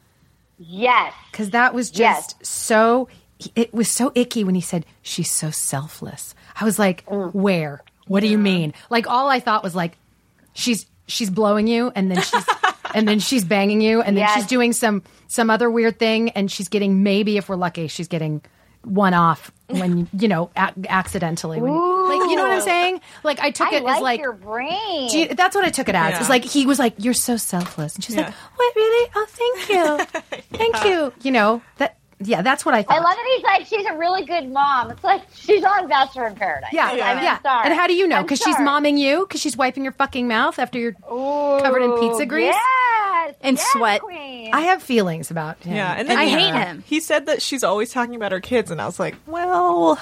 [0.68, 1.12] Yes.
[1.30, 3.08] Because that was just so.
[3.56, 6.34] It was so icky when he said she's so selfless.
[6.60, 7.34] I was like, Mm.
[7.34, 7.82] where?
[8.06, 8.72] What do you mean?
[8.90, 9.96] Like all I thought was like,
[10.52, 12.44] she's she's blowing you, and then she's
[12.94, 14.34] and then she's banging you, and then Yes.
[14.34, 18.08] she's doing some some other weird thing, and she's getting maybe if we're lucky, she's
[18.08, 18.42] getting
[18.84, 21.60] one off when you know a- accidentally.
[21.60, 21.72] When,
[22.20, 23.00] Like you know what I'm saying?
[23.24, 25.10] Like I took I it like, as like your brain.
[25.12, 26.12] you- that's what I took it as.
[26.12, 26.20] Yeah.
[26.20, 29.10] It's like he was like, "You're so selfless," and she's like, "What really?
[29.14, 30.20] Oh, thank you,
[30.58, 31.96] thank you." You know that.
[32.24, 32.98] Yeah, that's what I thought.
[32.98, 34.92] I love that he's like, she's a really good mom.
[34.92, 36.70] It's like she's on Bachelor in Paradise.
[36.72, 37.14] Yeah, I yeah.
[37.20, 37.64] mean, I'm sorry.
[37.66, 38.22] And how do you know?
[38.22, 39.26] Because she's momming you?
[39.26, 42.54] Because she's wiping your fucking mouth after you're covered in pizza grease?
[42.54, 44.02] Yes, And yes, sweat.
[44.02, 44.50] Queen.
[44.54, 45.74] I have feelings about him.
[45.74, 46.84] Yeah, and then I he- hate him.
[46.86, 49.98] He said that she's always talking about her kids, and I was like, well,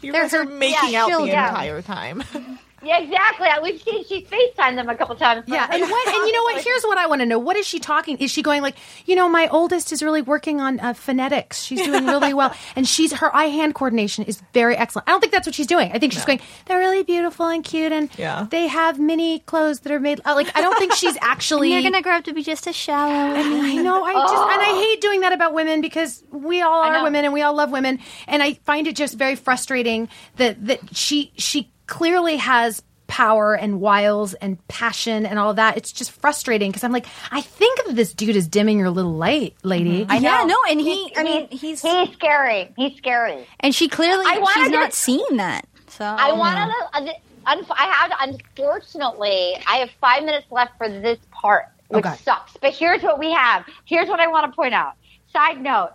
[0.00, 1.38] you They're guys are making yeah, out the children.
[1.38, 2.22] entire time.
[2.88, 3.48] yeah, exactly.
[3.62, 5.44] We've seen she's FaceTimed them a couple times.
[5.46, 6.08] Yeah, and what?
[6.08, 6.64] And you know what?
[6.64, 7.38] Here's what I want to know.
[7.38, 8.16] What is she talking?
[8.18, 8.76] Is she going like,
[9.06, 11.62] you know, my oldest is really working on uh, phonetics.
[11.62, 15.08] She's doing really well, and she's her eye hand coordination is very excellent.
[15.08, 15.92] I don't think that's what she's doing.
[15.92, 16.40] I think she's going.
[16.66, 18.46] They're really beautiful and cute, and Yeah.
[18.50, 20.20] they have mini clothes that are made.
[20.24, 21.70] uh, Like I don't think she's actually.
[21.70, 23.12] They're gonna grow up to be just as shallow.
[23.12, 24.02] I know.
[24.04, 27.34] I just and I hate doing that about women because we all are women and
[27.34, 31.70] we all love women, and I find it just very frustrating that that she she
[31.88, 35.76] clearly has power and wiles and passion and all that.
[35.78, 39.14] It's just frustrating because I'm like, I think that this dude is dimming your little
[39.14, 40.02] light, lady.
[40.02, 40.12] Mm-hmm.
[40.12, 40.28] I know.
[40.30, 42.70] Yeah, no, and he- I mean, he's- he's scary.
[42.76, 43.46] He's scary.
[43.60, 45.66] And she clearly I she's to- not seeing that.
[45.88, 46.84] So I wanted to.
[46.92, 47.12] Uh,
[47.46, 49.56] un- I have unfortunately.
[49.66, 52.16] I have five minutes left for this part, which Okay.
[52.22, 52.52] sucks.
[52.60, 53.64] But here's what we have.
[53.86, 54.92] Here's what I want to point out.
[55.32, 55.92] Side note.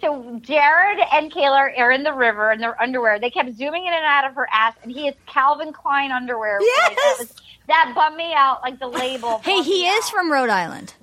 [0.00, 3.20] So Jared and Caila are in the river in their underwear.
[3.20, 6.58] They kept zooming in and out of her ass, and he is Calvin Klein underwear.
[6.58, 7.32] Like, that, was,
[7.68, 8.62] that bummed me out.
[8.62, 9.38] Like the label.
[9.44, 10.10] Hey, he is out.
[10.10, 10.94] from Rhode Island.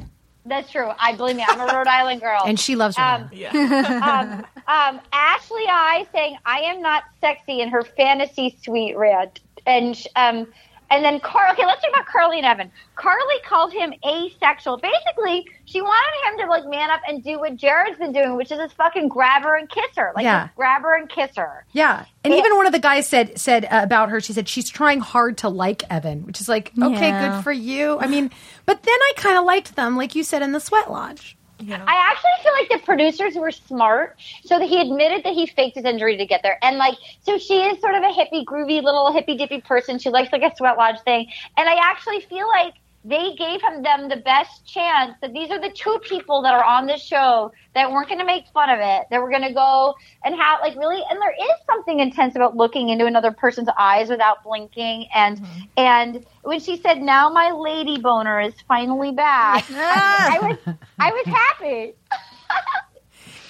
[0.46, 0.92] That's true.
[1.00, 1.46] I believe me.
[1.48, 2.42] I'm a Rhode Island girl.
[2.46, 3.04] and she loves her.
[3.04, 3.52] Um, yeah.
[4.68, 9.96] um, um, Ashley I saying I am not sexy in her fantasy suite rant, and
[10.18, 10.48] um,
[10.94, 11.52] and then Carl.
[11.54, 12.72] Okay, let's talk about Carly and Evan.
[12.96, 14.78] Carly called him asexual.
[14.78, 18.52] Basically, she wanted him to like man up and do what Jared's been doing, which
[18.52, 20.44] is just fucking grab her and kiss her, like Yeah.
[20.46, 21.66] just grab her and kiss her.
[21.72, 24.22] yeah, and even one of the guys said said uh, about her.
[24.22, 27.32] She said she's trying hard to like Evan, which is like okay, Yeah.
[27.36, 27.98] good for you.
[28.00, 28.30] I mean,
[28.66, 31.36] but then I kind of liked them, like you said in the sweat lodge.
[31.72, 35.76] I actually feel like the producers were smart, so that he admitted that he faked
[35.76, 38.82] his injury to get there, and like, so she is sort of a hippie, groovy
[38.84, 40.00] little hippy dippy person.
[40.00, 42.74] She likes like a sweat lodge thing, and I actually feel like
[43.06, 46.64] they gave him them the best chance that these are the two people that are
[46.64, 49.54] on this show that weren't going to make fun of it, that were going to
[49.54, 53.70] go and have like really, and there is something intense about looking into another person's
[53.78, 55.62] eyes without blinking, and mm-hmm.
[55.78, 61.12] and when she said, "Now my lady boner is finally back," I, I was I
[61.12, 61.94] was happy.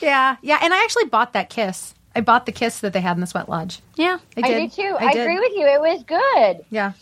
[0.01, 1.95] Yeah, yeah, and I actually bought that kiss.
[2.15, 3.79] I bought the kiss that they had in the sweat lodge.
[3.95, 4.19] Yeah.
[4.37, 4.95] I I, did too.
[4.99, 5.21] I, did.
[5.21, 5.65] agree with you.
[5.65, 6.65] It was good.
[6.69, 6.93] Yeah.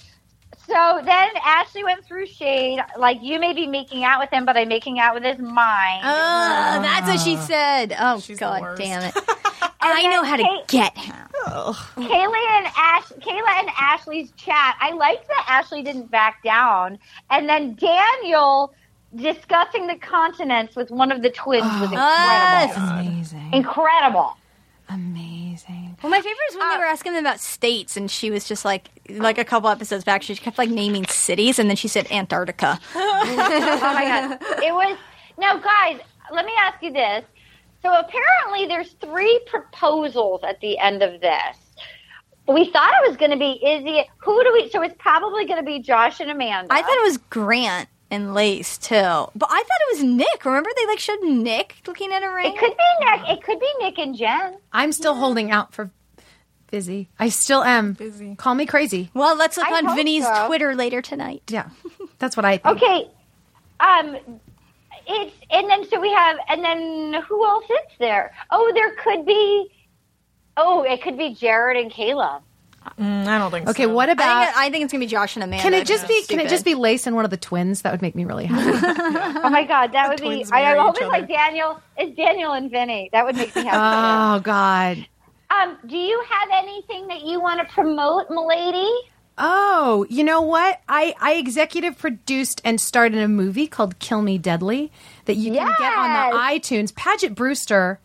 [0.71, 2.79] So then Ashley went through shade.
[2.97, 6.01] Like you may be making out with him, but I'm making out with his mind.
[6.03, 7.93] Oh, that's what she said.
[7.99, 8.81] Oh She's the god worst.
[8.81, 9.13] damn it.
[9.83, 11.15] And I know how to Kate- get him.
[11.43, 14.77] Caila and Ash, Caila and Ashley's chat.
[14.79, 16.99] I liked that Ashley didn't back down,
[17.31, 18.75] and then Daniel
[19.15, 21.97] discussing the continents with one of the twins was incredible.
[21.97, 22.77] Yes.
[22.77, 23.49] Amazing.
[23.53, 24.37] Incredible.
[24.89, 25.80] Amazing.
[26.01, 26.79] Well, my favorite is when they ah.
[26.79, 30.23] were asking them about states, and she was just like, like a couple episodes back,
[30.23, 32.79] she kept like naming cities, and then she said Antarctica.
[33.23, 34.63] Oh my god!
[34.63, 34.97] It was
[35.37, 35.99] now, guys.
[36.31, 37.23] Let me ask you this.
[37.83, 41.57] So apparently, there's three proposals at the end of this.
[42.47, 44.03] We thought it was going to be Izzy.
[44.23, 44.69] Who do we?
[44.69, 46.73] So it's probably going to be Josh and Amanda.
[46.73, 50.45] I thought it was Grant and Lace too, but I thought it was Nick.
[50.45, 52.53] Remember they like showed Nick looking at a ring.
[52.53, 53.29] it could be Nick.
[53.29, 54.57] It could be Nick and Jen.
[54.71, 55.89] I'm still holding out for
[56.69, 57.09] Busy.
[57.19, 57.93] I still am.
[57.93, 58.35] Busy.
[58.35, 59.09] Call me crazy.
[59.13, 60.47] well, let's look I on hope Vinny's so.
[60.47, 61.43] Twitter later tonight.
[61.49, 61.69] Yeah.
[62.19, 62.77] That's what I think.
[62.81, 63.09] Okay.
[63.79, 64.17] Um.
[65.07, 68.31] It's and then so we have and then who else is there?
[68.51, 69.69] Oh, there could be.
[70.55, 72.43] Oh, it could be Jared and Caleb.
[72.99, 73.71] Mm, I don't think so.
[73.71, 73.93] Okay, so.
[73.93, 75.61] what I about think, I think it's gonna be Josh and Amanda.
[75.61, 76.29] Can it just be Stupid.
[76.29, 77.83] can it just be Lace and one of the twins?
[77.83, 79.31] That would make me really happy.
[79.43, 80.45] Oh my God, that would be.
[80.51, 81.27] I marry hope each it's like.
[81.27, 81.81] Daniel.
[81.97, 83.09] It's Daniel and Vinny.
[83.11, 83.77] That would make me happy.
[83.77, 85.07] oh god.
[85.49, 88.89] Um, do you have anything that you want to promote, milady?
[89.37, 90.81] Oh, you know what?
[90.87, 94.91] I, I executive produced and starred in a movie called Kill Me Deadly
[95.25, 96.93] that you can get on the iTunes.
[96.93, 97.99] Paget Brewster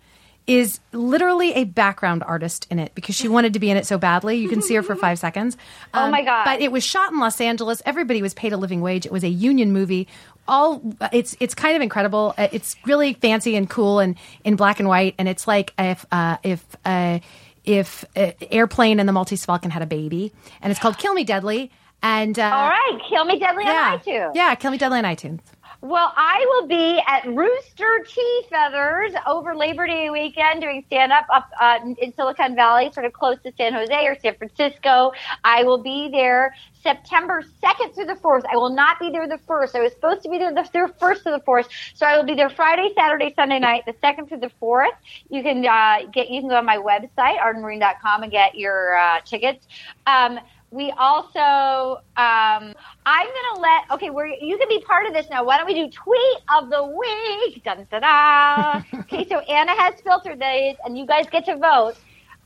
[0.47, 3.99] is literally a background artist in it because she wanted to be in it so
[3.99, 4.37] badly.
[4.37, 5.57] You can see her for five seconds.
[5.93, 6.45] Oh my God.
[6.45, 7.83] But it was shot in Los Angeles.
[7.85, 9.07] Everybody was paid a living wage.
[9.07, 10.07] It was a union movie.
[10.49, 10.81] All
[11.13, 12.33] it's it's kind of incredible.
[12.39, 15.15] Uh, It's really fancy and cool and in black and white.
[15.19, 17.19] And it's like if uh, if uh,
[17.65, 20.33] if uh, Airplane and the Maltese Falcon had a baby,
[20.63, 21.73] and it's called Kill Me Deadly.
[22.03, 24.35] And uh, All right, Kill Me Deadly yeah, on iTunes.
[24.37, 25.41] yeah, Kill Me Deadly on iTunes.
[25.89, 28.43] Well, I will be at Rooster T.
[28.51, 33.13] Feathers over Labor Day weekend doing stand up up uh, in Silicon Valley, sort of
[33.13, 35.13] close to San Jose or San Francisco.
[35.45, 38.43] I will be there September 2nd through the 4th.
[38.53, 39.77] I will not be there the 1st.
[39.77, 41.69] I was supposed to be there the through 1st to the 4th.
[41.95, 44.97] So I will be there Friday, Saturday, Sunday night, the 2nd through the 4th.
[45.31, 49.21] You can uh, get you can go on my website, ardenmyrin.com and get your uh,
[49.21, 49.69] tickets.
[50.05, 50.41] Um,
[50.71, 52.75] we also, um,
[53.07, 53.91] I'm gonna let.
[53.93, 55.45] Okay, we're you can be part of this now.
[55.45, 57.63] Why don't we do tweet of the week?
[57.65, 58.83] Dun da da.
[59.01, 61.95] okay, so Anna has filtered these, and you guys get to vote.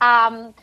[0.01, 0.55] Um,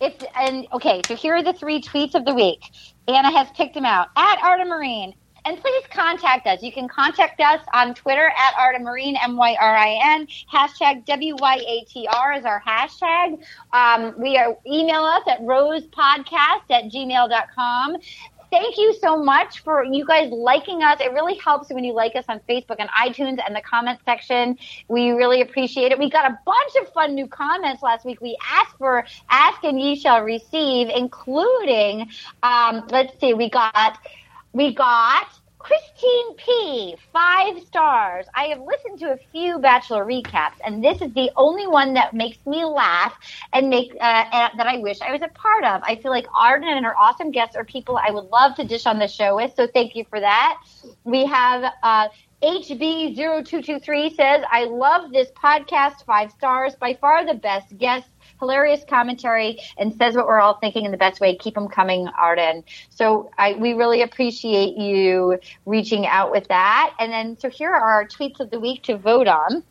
[0.00, 2.62] if and okay, so here are the three tweets of the week.
[3.08, 5.14] Anna has picked them out at Arden Myrin.
[5.48, 6.62] And please contact us.
[6.62, 10.26] You can contact us on Twitter at Arden Myrin, M Y R I N.
[10.52, 13.42] Hashtag W Y A T R is our hashtag.
[13.72, 17.96] Um, we are email us at rosepodcast at gmail.com.
[18.50, 21.00] Thank you so much for you guys liking us.
[21.00, 24.58] It really helps when you like us on Facebook and iTunes and the comment section.
[24.88, 25.98] We really appreciate it.
[25.98, 28.20] We got a bunch of fun new comments last week.
[28.20, 32.10] We asked for ask and ye shall receive, including
[32.42, 33.98] um, let's see, we got
[34.52, 35.26] we got
[35.58, 38.26] Christine P, five stars.
[38.34, 42.14] I have listened to a few Bachelor recaps, and this is the only one that
[42.14, 43.14] makes me laugh
[43.52, 44.24] and make uh,
[44.56, 45.82] that I wish I was a part of.
[45.84, 48.86] I feel like Arden and her awesome guests are people I would love to dish
[48.86, 49.52] on the show with.
[49.56, 50.58] So thank you for that.
[51.04, 51.72] We have.
[51.82, 52.08] Uh,
[52.40, 59.58] HB0223 says, I love this podcast, five stars, by far the best guests hilarious commentary
[59.76, 61.36] and says what we're all thinking in the best way.
[61.36, 62.64] Keep them coming, Arden.
[62.90, 66.94] So I, we really appreciate you reaching out with that.
[66.98, 69.62] And then, so here are our tweets of the week to vote on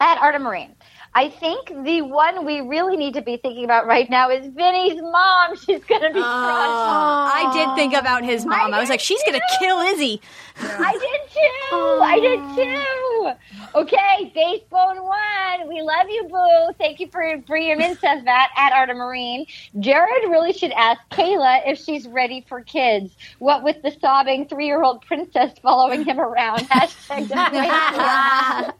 [0.00, 0.70] at Arden Myrin.
[1.16, 5.00] I think the one we really need to be thinking about right now is Vinny's
[5.00, 5.56] mom.
[5.56, 6.22] She's going to be oh.
[6.22, 7.36] crushed.
[7.36, 8.74] I did think about his mom.
[8.74, 10.20] I, was like, she's gonna kill Izzy.
[10.58, 11.76] I did too.
[12.02, 13.78] I did too.
[13.78, 15.68] Okay, Basebone One.
[15.68, 16.74] We love you, Boo.
[16.78, 19.46] Thank you for bringing him in, Seth Vat at Arden Myrin.
[19.80, 23.16] Jared really should ask Caila if she's ready for kids.
[23.38, 26.60] What with the sobbing three-year-old princess following him around.
[26.68, 27.28] Hashtag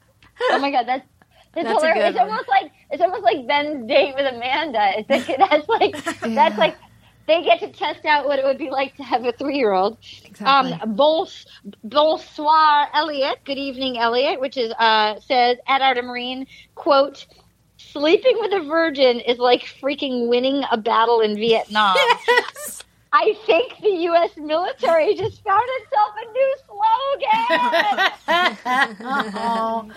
[0.50, 1.06] Oh my god, that's
[1.56, 2.04] that's, That's a hilarious.
[2.04, 2.30] good It's one.
[2.30, 4.92] almost like it's almost like Ben's date with Amanda.
[4.98, 6.04] It's like that's like
[6.34, 6.76] that's like
[7.26, 9.98] they get to test out what it would be like to have a three-year-old.
[10.24, 10.72] Exactly.
[10.74, 11.44] Um, Bons,
[11.82, 13.38] bonsoir, Elliot.
[13.44, 14.40] Good evening, Elliot.
[14.40, 17.26] Which is uh, says at Arden Myrin quote.
[17.78, 21.96] Sleeping with a virgin is like freaking winning a battle in Vietnam.
[23.18, 24.30] I think the U.S.
[24.36, 28.12] military just found itself a new slogan.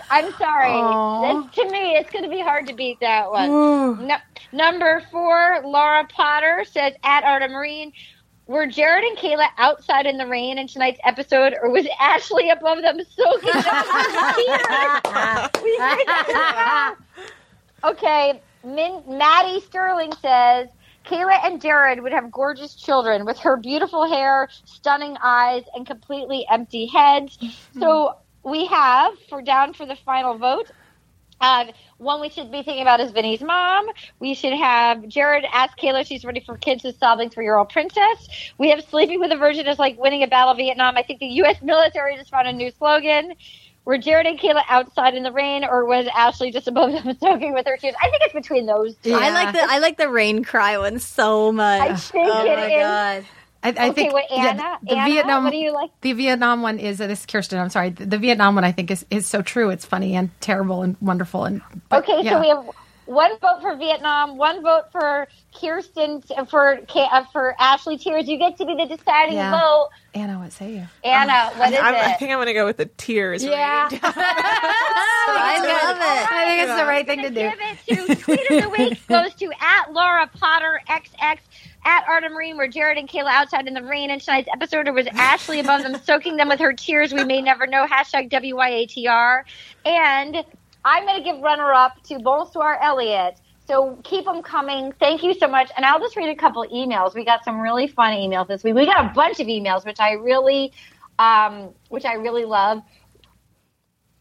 [0.10, 0.72] I'm sorry.
[1.52, 3.50] To me, it's going to be hard to beat that one.
[4.06, 4.16] No,
[4.52, 7.92] number four, Laura Potter says at Arden Myrin,
[8.46, 12.80] were Jared and Caila outside in the rain in tonight's episode, or was Ashley above
[12.80, 15.50] them soaking them with tears?
[15.62, 16.96] We figured that out.
[17.92, 20.68] Okay, Min- Maddie Sterling says
[21.10, 26.46] Caila and Jared would have gorgeous children with her beautiful hair, stunning eyes, and completely
[26.48, 27.36] empty heads.
[27.78, 30.70] So we have for down for the final vote.
[31.40, 31.64] Uh,
[31.96, 33.86] one we should be thinking about is Vinny's mom.
[34.18, 37.56] We should have Jared ask Caila if she's ready for kids with sobbing three year
[37.56, 38.52] old princess.
[38.58, 40.96] We have sleeping with a virgin is like winning a battle of Vietnam.
[40.96, 41.56] I think the U.S.
[41.62, 43.32] military just found a new slogan.
[43.84, 47.54] Were Jared and Caila outside in the rain, or was Ashley just above them soaking
[47.54, 47.94] with her shoes?
[48.00, 49.12] I think it's between those two.
[49.14, 51.80] I like the I like the rain cry one so much.
[51.80, 52.82] I think oh it my is.
[52.82, 53.24] god.
[53.62, 54.78] I, I Okay, think what, yeah, Anna?
[54.82, 55.44] the Anna, Vietnam.
[55.44, 55.90] what do you like?
[56.00, 57.58] The Vietnam one is uh, this is Kirsten.
[57.58, 57.90] I'm sorry.
[57.90, 59.68] The, the Vietnam one I think is, is so true.
[59.70, 61.60] It's funny and terrible and wonderful and
[61.90, 62.30] but, Okay, yeah.
[62.32, 62.64] so we have
[63.10, 65.26] one vote for Vietnam, one vote for
[65.60, 68.28] Kirsten, for uh, for Ashley Tears.
[68.28, 69.50] You get to be the deciding Yeah.
[69.50, 69.88] vote.
[70.14, 70.86] Anna, what say you?
[71.02, 72.18] Anna, what is I'm, I it?
[72.20, 73.44] think I'm going to go with the tears.
[73.44, 73.84] Yeah.
[73.84, 73.98] rating.
[74.02, 76.32] I love it.
[76.32, 77.34] I think it's the right thing to do.
[77.34, 81.38] Give it to tweet of the week goes to at Laura Potter XX
[81.84, 84.92] at Arden Myrin, where Jared and Caila outside in the rain in tonight's episode, or
[84.92, 87.12] was Ashley above them, soaking them with her tears?
[87.12, 87.86] We may never know.
[87.86, 89.42] Hashtag WYATR.
[89.84, 90.44] And
[90.84, 93.40] I'm going to give runner up to Bonsoir Elliott.
[93.66, 94.92] So keep them coming.
[94.98, 95.70] Thank you so much.
[95.76, 97.14] And I'll just read a couple emails.
[97.14, 98.74] We got some really fun emails this week.
[98.74, 100.72] We got a bunch of emails, which I really,
[101.18, 102.82] um, which I really love.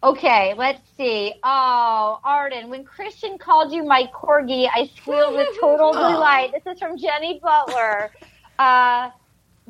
[0.01, 1.33] Okay, let's see.
[1.43, 6.51] Oh, Arden, when Christian called you my corgi, I squealed with total delight.
[6.53, 8.11] This is from Jenny Butler.
[8.57, 9.09] Uh,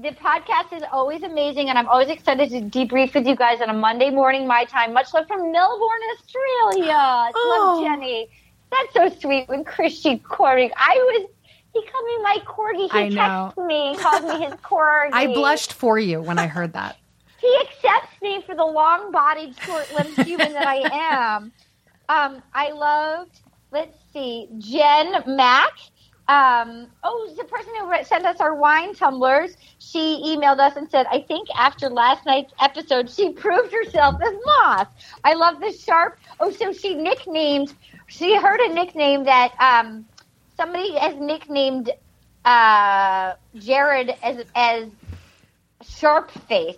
[0.01, 3.69] the podcast is always amazing, and I'm always excited to debrief with you guys on
[3.69, 4.93] a Monday morning, my time.
[4.93, 7.31] Much love from Melbourne, Australia.
[7.35, 7.81] Oh.
[7.83, 8.29] Love Jenny.
[8.71, 9.49] That's so sweet.
[9.49, 11.29] When Christian corgi, I was.
[11.73, 13.09] He called me my corgi.
[13.11, 15.09] He texted me, called me his corgi.
[15.13, 16.97] I blushed for you when I heard that.
[17.39, 21.51] he accepts me for the long-bodied, short-limbed human that I am.
[22.09, 23.39] Um, I loved.
[23.71, 25.73] Let's see, Jen Mack.
[26.29, 29.57] Um, oh, the person who sent us our wine tumblers.
[29.79, 34.33] She emailed us and said, "I think after last night's episode, she proved herself as
[34.45, 34.87] Moss."
[35.23, 36.19] I love the sharp.
[36.39, 37.73] Oh, so she nicknamed.
[38.07, 40.05] She heard a nickname that um,
[40.55, 41.91] somebody has nicknamed
[42.45, 44.87] uh, Jared as as
[45.83, 46.77] sharp face.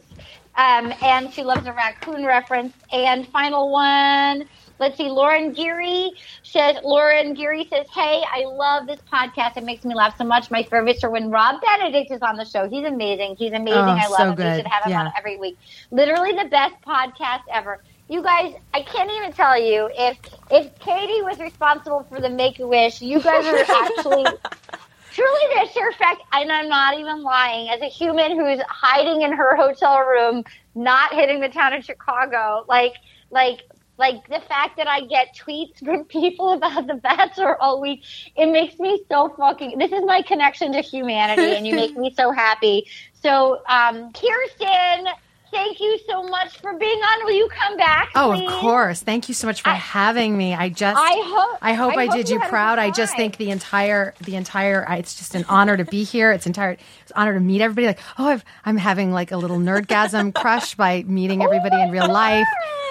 [0.56, 2.74] Um, and she loves a raccoon reference.
[2.92, 4.46] And final one,
[4.82, 6.12] let's see, Lauren Geary
[6.44, 9.56] says, Lauren Geary says, Hey, I love this podcast.
[9.56, 10.52] It makes me laugh so much.
[10.52, 12.68] My favorites are when Rob Benedict is on the show.
[12.68, 13.36] He's amazing.
[13.38, 13.78] He's amazing.
[13.80, 14.36] Oh, I love so him.
[14.36, 14.52] good.
[14.52, 15.02] We should have him Yeah.
[15.06, 15.58] on every week.
[15.92, 17.82] Literally the best podcast ever.
[18.10, 20.18] You guys, I can't even tell you if
[20.50, 23.56] if Katie was responsible for the Make a Wish, you guys are
[23.86, 24.26] actually
[25.12, 29.32] truly the sheer fact, and I'm not even lying, as a human who's hiding in
[29.32, 30.44] her hotel room,
[30.76, 32.96] not hitting the town of Chicago, like,
[33.30, 33.62] like,
[34.02, 38.04] like the fact that I get tweets from people about the Bachelor all week,
[38.36, 39.78] it makes me so fucking.
[39.78, 42.88] This is my connection to humanity, and you make me so happy.
[43.22, 45.06] So, um, Kirsten,
[45.52, 47.26] thank you so much for being on.
[47.26, 48.10] Will you come back?
[48.16, 48.48] Oh, please?
[48.48, 49.02] of course.
[49.02, 50.56] Thank you so much for I- having me.
[50.56, 52.80] I just I hope- I hope I I, hope did you you proud.
[52.80, 56.32] I just think the entire the entire it's just an honor to be here.
[56.32, 56.78] It's entire
[57.16, 57.88] honor to meet everybody.
[57.88, 62.08] Like, oh, I've, I'm having like a little nerdgasm crush by meeting everybody in real
[62.12, 62.48] life.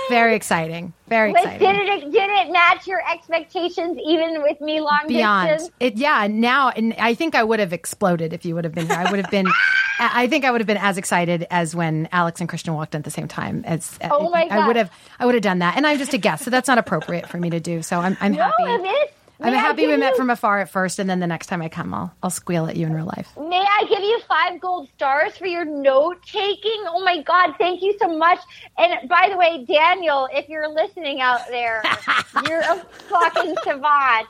[0.09, 0.93] Very exciting.
[1.09, 1.69] Very But exciting.
[1.69, 5.73] did it did it match your expectations even with me long beyond distance?
[5.81, 8.87] it yeah now and i think i would have exploded if you would have been
[8.89, 9.47] here i would have been
[10.01, 13.01] i think i would have been as excited as when alex and christian walked in
[13.01, 14.67] at the same time as uh, Oh my i God.
[14.69, 16.79] would have i would have done that and i'm just a guest so that's not
[16.79, 19.11] appropriate for me to do so i'm, I'm No, happy it is.
[19.41, 21.63] I'm May happy we met you- from afar at first and then the next time
[21.63, 24.61] i come i'll, I'll squeal at you in real life May I give you five
[24.61, 26.85] gold stars for your note taking?
[26.87, 28.39] Oh my God, thank you so much.
[28.79, 31.83] And by the way, Daniel, if you're listening out there,
[32.49, 32.77] you're a
[33.09, 34.29] fucking savant.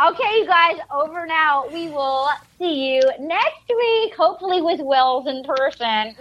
[0.00, 1.66] Okay, you guys, over now.
[1.72, 2.28] We will
[2.58, 6.14] see you next week, hopefully with Wells in person.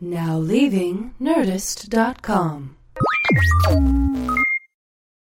[0.00, 2.76] Now leaving Nerdist.com.